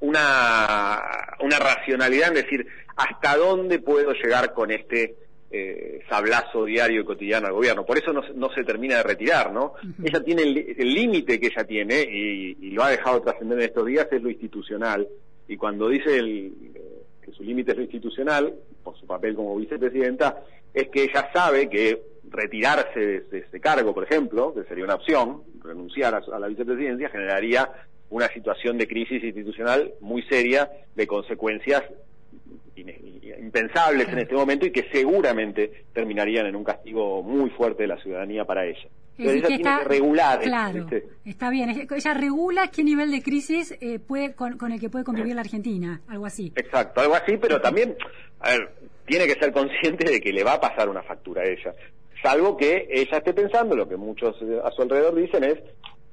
[0.00, 1.02] una,
[1.40, 2.66] una racionalidad en decir
[2.96, 5.14] hasta dónde puedo llegar con este
[5.50, 7.84] eh, sablazo diario y cotidiano al gobierno.
[7.86, 9.74] Por eso no, se- no se termina de retirar, ¿no?
[10.02, 13.86] Ella tiene el límite que ella tiene y, y lo ha dejado trascender en estos
[13.86, 15.06] días es lo institucional.
[15.48, 16.82] Y cuando dice el, eh,
[17.22, 20.42] que su límite es lo institucional, por su papel como vicepresidenta,
[20.74, 24.96] es que ella sabe que retirarse de, de ese cargo, por ejemplo, que sería una
[24.96, 27.70] opción, renunciar a, a la vicepresidencia, generaría
[28.10, 31.82] una situación de crisis institucional muy seria de consecuencias
[33.38, 37.96] impensables en este momento y que seguramente terminarían en un castigo muy fuerte de la
[38.02, 38.78] ciudadanía para ella.
[39.18, 41.04] Es Entonces ella tiene está- que regular claro, ¿viste?
[41.24, 41.88] está bien.
[41.90, 45.40] Ella regula qué nivel de crisis eh, puede con, con el que puede convivir la
[45.40, 46.52] Argentina, algo así.
[46.54, 47.96] Exacto, algo así, pero también,
[48.40, 48.70] a ver,
[49.06, 51.74] tiene que ser consciente de que le va a pasar una factura a ella.
[52.22, 55.58] Salvo que ella esté pensando, lo que muchos eh, a su alrededor dicen es,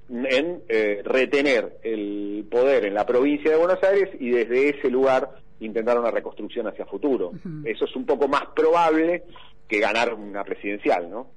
[0.10, 5.30] en eh, retener el poder en la provincia de Buenos Aires y desde ese lugar
[5.66, 7.32] intentar una reconstrucción hacia futuro.
[7.64, 9.24] Eso es un poco más probable
[9.68, 11.28] que ganar una presidencial, ¿no?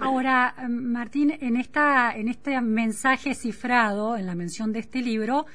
[0.00, 5.46] Ahora, eh, Martín, en esta en este mensaje cifrado, en la mención de este libro,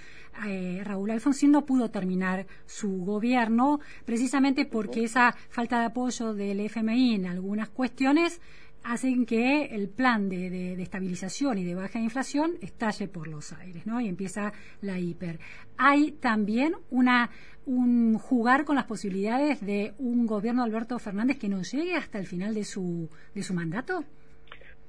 [0.46, 6.60] eh, Raúl Alfonsín no pudo terminar su gobierno precisamente porque esa falta de apoyo del
[6.60, 8.40] FMI en algunas cuestiones
[8.90, 13.86] hacen que el plan de, de- estabilización y de baja inflación estalle por los aires,
[13.86, 14.00] ¿no?
[14.00, 15.40] Y empieza la hiper.
[15.78, 17.30] Hay también una
[17.66, 22.18] un jugar con las posibilidades de un gobierno de Alberto Fernández que no llegue hasta
[22.18, 24.06] el final de su de su mandato.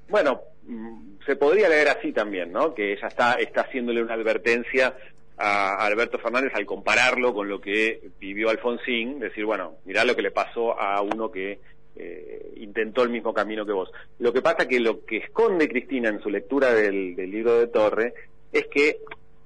[0.07, 2.73] Bueno, mm, se podría leer así también, ¿no?
[2.73, 4.95] Que ella está, está haciéndole una advertencia
[5.37, 10.21] a Alberto Fernández al compararlo con lo que vivió Alfonsín, decir, bueno, mirá lo que
[10.21, 11.59] le pasó a uno que
[11.99, 13.91] eh, intentó el mismo camino que vos.
[14.19, 18.13] Lo que pasa que lo que esconde Cristina en su lectura del, libro de Torre
[18.51, 18.97] es que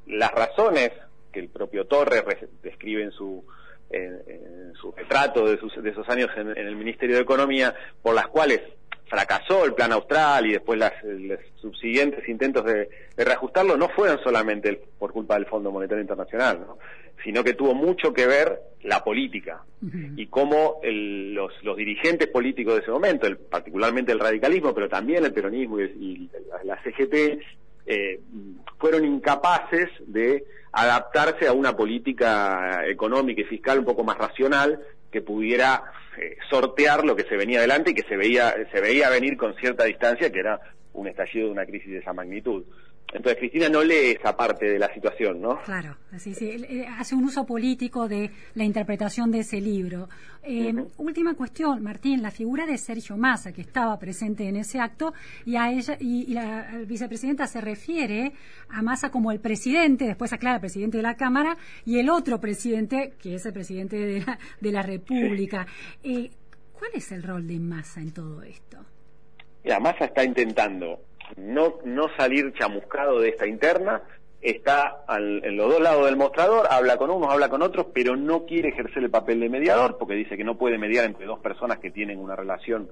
[0.08, 0.92] las razones
[1.32, 3.44] que el propio Torre re- describe en su
[3.90, 8.28] en, su retrato de, sus- de esos años en el Ministerio de Economía, por las
[8.28, 8.62] cuales
[9.08, 14.20] fracasó el plan austral y después las, los subsiguientes intentos de, de reajustarlo no fueron
[14.24, 16.78] solamente el- por culpa del Fondo Monetario Internacional, ¿no?
[17.24, 19.64] sino que tuvo mucho que ver la política
[20.18, 24.90] y cómo el- los, los dirigentes políticos de ese momento, el- particularmente el radicalismo, pero
[24.90, 27.42] también el peronismo y, y la, la CGT,
[27.86, 28.20] eh,
[28.80, 34.80] fueron incapaces de adaptarse a una política económica y fiscal un poco más racional
[35.12, 35.84] que pudiera
[36.18, 39.56] eh, sortear lo que se venía adelante y que se veía se veía venir con
[39.56, 40.60] cierta distancia que era
[40.94, 42.64] un estallido de una crisis de esa magnitud.
[43.14, 45.62] Entonces Cristina no lee esa parte de la situación, ¿no?
[45.62, 50.10] Claro, así sí, él, eh, hace un uso político de la interpretación de ese libro.
[50.42, 55.14] Eh, Última cuestión, Martín, la figura de Sergio Massa, que estaba presente en ese acto,
[55.46, 58.34] y a ella y, y la vicepresidenta se refiere
[58.70, 61.56] a Massa como el presidente, después aclara presidente de la Cámara,
[61.86, 65.68] y el otro presidente, que es el presidente de la, de la República.
[66.04, 66.32] Eh,
[66.74, 68.80] ¿Cuál es el rol de Massa en todo esto?
[69.64, 71.00] Mira, Massa está intentando
[71.38, 74.02] no, no salir chamuscado de esta interna,
[74.42, 78.16] está al- en los dos lados del mostrador, habla con unos, habla con otros, pero
[78.18, 81.40] no quiere ejercer el papel de mediador porque dice que no puede mediar entre dos
[81.40, 82.90] personas que tienen una relación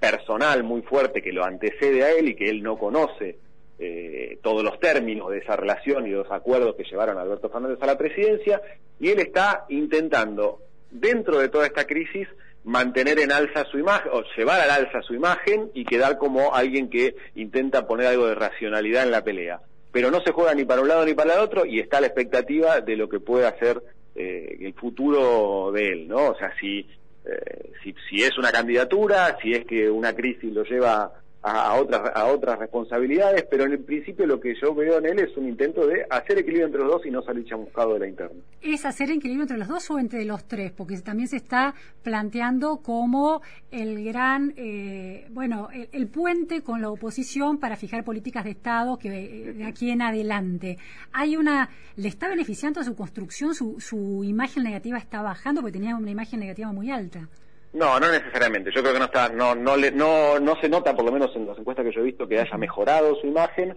[0.00, 3.38] personal muy fuerte que lo antecede a él y que él no conoce
[3.78, 7.50] eh, todos los términos de esa relación y de los acuerdos que llevaron a Alberto
[7.50, 8.60] Fernández a la presidencia,
[8.98, 10.60] y él está intentando,
[10.90, 12.26] dentro de toda esta crisis,
[12.66, 16.90] mantener en alza su imagen, o llevar al alza su imagen y quedar como alguien
[16.90, 19.60] que intenta poner algo de racionalidad en la pelea.
[19.92, 22.08] Pero no se juega ni para un lado ni para el otro y está la
[22.08, 23.80] expectativa de lo que puede hacer
[24.16, 26.30] eh, el futuro de él, ¿no?
[26.30, 26.80] O sea, si,
[27.24, 31.12] eh, si, si es una candidatura, si es que una crisis lo lleva
[31.46, 35.18] a, otras a otras responsabilidades, pero en el principio lo que yo veo en él
[35.20, 38.08] es un intento de hacer equilibrio entre los dos y no salir chamuscado de la
[38.08, 38.40] interna.
[38.60, 40.72] ¿Es hacer equilibrio entre los dos o entre los tres?
[40.72, 46.90] Porque también se está planteando como el gran, eh, bueno, el, el puente con la
[46.90, 50.78] oposición para fijar políticas de Estado que eh, de aquí en adelante.
[51.12, 53.54] Hay una, ¿le está beneficiando a su construcción?
[53.54, 57.28] Su, su imagen negativa está bajando porque tenía una imagen negativa muy alta.
[57.76, 58.70] No, no necesariamente.
[58.74, 61.34] Yo creo que no está, no, no, le- no, no se nota, por lo menos
[61.36, 63.76] en las encuestas que yo he visto, que haya mejorado su imagen.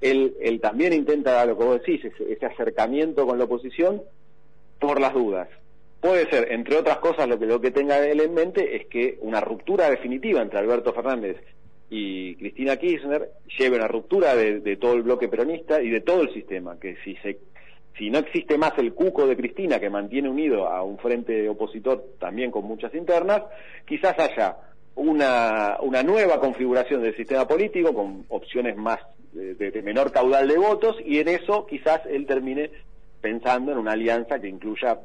[0.00, 4.02] Él, él también intenta lo que vos decís, ese, ese acercamiento con la oposición
[4.78, 5.48] por las dudas.
[6.00, 9.18] Puede ser, entre otras cosas, lo que lo que tenga él en mente es que
[9.22, 11.38] una ruptura definitiva entre Alberto Fernández
[11.90, 16.02] y Cristina Kirchner lleve a una ruptura de, de todo el bloque peronista y de
[16.02, 17.38] todo el sistema, que si se
[17.98, 22.04] si no existe más el cuco de Cristina que mantiene unido a un frente opositor
[22.20, 23.42] también con muchas internas,
[23.86, 24.56] quizás haya
[24.94, 28.98] una, una nueva configuración del sistema político con opciones más
[29.32, 32.70] de, de- menor caudal de votos y en eso quizás él termine
[33.20, 34.98] pensando en una alianza que incluya,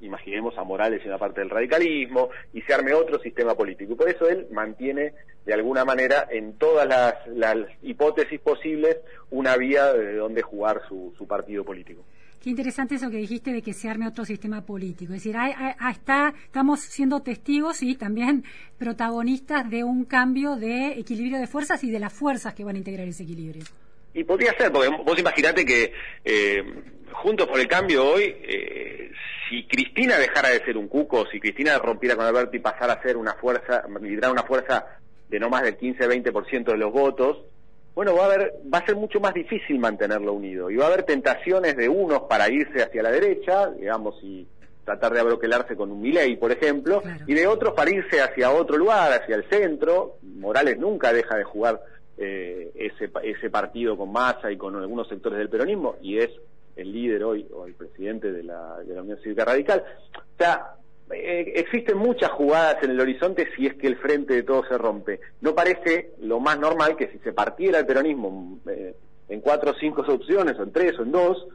[0.00, 3.92] imaginemos, a Morales y una parte del radicalismo y se arme otro sistema político.
[3.92, 5.12] Y por eso él mantiene
[5.44, 8.98] de alguna manera en todas las, las hipótesis posibles
[9.30, 12.02] una vía de donde jugar su, su partido político.
[12.42, 15.12] Qué interesante eso que dijiste de que se arme otro sistema político.
[15.12, 18.44] Es decir, hay- hay- está, estamos siendo testigos y también
[18.78, 22.78] protagonistas de un cambio de equilibrio de fuerzas y de las fuerzas que van a
[22.78, 23.64] integrar ese equilibrio.
[24.14, 25.92] Y podría ser, porque vos imaginate que
[26.24, 26.64] eh,
[27.12, 29.10] Juntos por el Cambio hoy, eh,
[29.48, 33.02] si Cristina dejara de ser un cuco, si Cristina rompiera con Alberto y pasara a
[33.02, 34.86] ser una fuerza, liderar una fuerza
[35.28, 37.38] de no más del 15-20% de los votos,
[37.94, 40.88] bueno, va a haber, va a ser mucho más difícil mantenerlo unido y va a
[40.88, 44.46] haber tentaciones de unos para irse hacia la derecha, digamos, y
[44.84, 48.76] tratar de abroquelarse con un Milei, por ejemplo, y de otros para irse hacia otro
[48.76, 50.16] lugar, hacia el centro.
[50.22, 51.80] Morales nunca deja de jugar
[52.16, 56.30] eh, ese, ese partido con Massa y con algunos sectores del peronismo y es
[56.76, 59.84] el líder hoy o el presidente de la, de la Unión Cívica Radical.
[60.16, 60.74] O sea,
[61.12, 64.78] eh, existen muchas jugadas en el horizonte si es que el frente de todo se
[64.78, 65.20] rompe.
[65.40, 68.94] No parece lo más normal que si se partiera el peronismo eh,
[69.28, 71.46] en cuatro o cinco opciones, o en tres o en dos,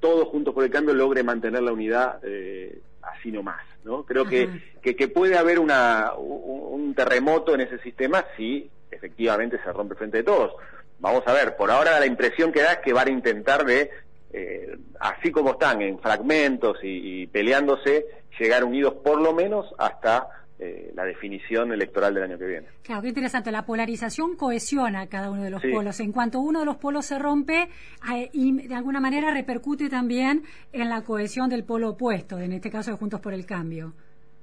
[0.00, 3.62] todos juntos por el cambio logre mantener la unidad eh, así nomás.
[3.84, 4.04] ¿no?
[4.04, 4.48] Creo que,
[4.80, 9.94] que, que puede haber una, un, un terremoto en ese sistema si efectivamente se rompe
[9.94, 10.52] el frente de todos.
[11.00, 13.90] Vamos a ver, por ahora la impresión que da es que van a intentar de,
[14.32, 18.06] eh, así como están en fragmentos y, y peleándose,
[18.38, 20.28] llegar unidos por lo menos hasta
[20.58, 22.68] eh, la definición electoral del año que viene.
[22.82, 23.50] Claro, qué interesante.
[23.50, 25.68] La polarización cohesiona a cada uno de los Sí.
[25.72, 25.98] polos.
[26.00, 27.68] En cuanto uno de los polos se rompe,
[28.14, 32.70] eh, y de alguna manera repercute también en la cohesión del polo opuesto, en este
[32.70, 33.94] caso de Juntos por el Cambio.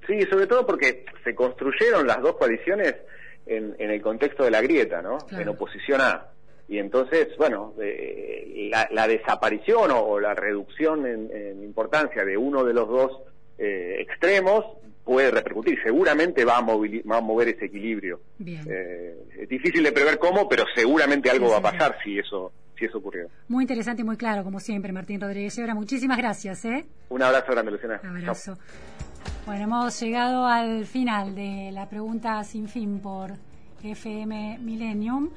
[0.06, 2.94] Sí, sobre todo porque se construyeron las dos coaliciones
[3.46, 5.16] en, en el contexto de la grieta, ¿no?
[5.18, 5.42] Claro.
[5.42, 6.26] En oposición a.
[6.68, 12.36] Y entonces, bueno, eh, la, la desaparición o, o la reducción en, en importancia de
[12.36, 13.22] uno de los dos
[13.58, 14.64] eh, extremos
[15.04, 18.20] puede repercutir, seguramente va a, movili- va a mover ese equilibrio.
[18.38, 18.62] Bien.
[18.70, 22.86] Eh, es difícil de prever cómo, pero seguramente algo va a pasar si eso si
[22.86, 23.28] eso ocurrió.
[23.48, 25.56] Muy interesante y muy claro, como siempre, Martín Rodríguez.
[25.58, 26.64] Ahora, muchísimas gracias.
[26.64, 26.84] ¿eh?
[27.10, 28.00] Un abrazo grande, Luciana.
[28.02, 28.56] Abrazo.
[29.46, 33.32] Bueno, hemos llegado al final de la pregunta sin fin por
[33.82, 35.30] FM Millennium.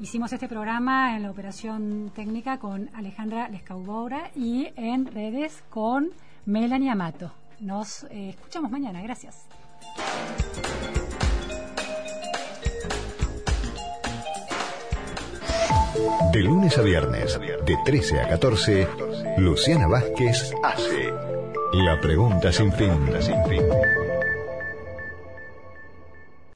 [0.00, 6.10] Hicimos este programa en la operación técnica con Alejandra Lescaubora y en redes con
[6.46, 7.32] Melanie Amato.
[7.60, 9.02] Nos eh, escuchamos mañana.
[9.02, 9.46] Gracias.
[16.32, 18.88] De lunes a viernes, de 13 a 14,
[19.38, 21.10] Luciana Vázquez hace
[21.72, 23.08] La Pregunta Sin Fin.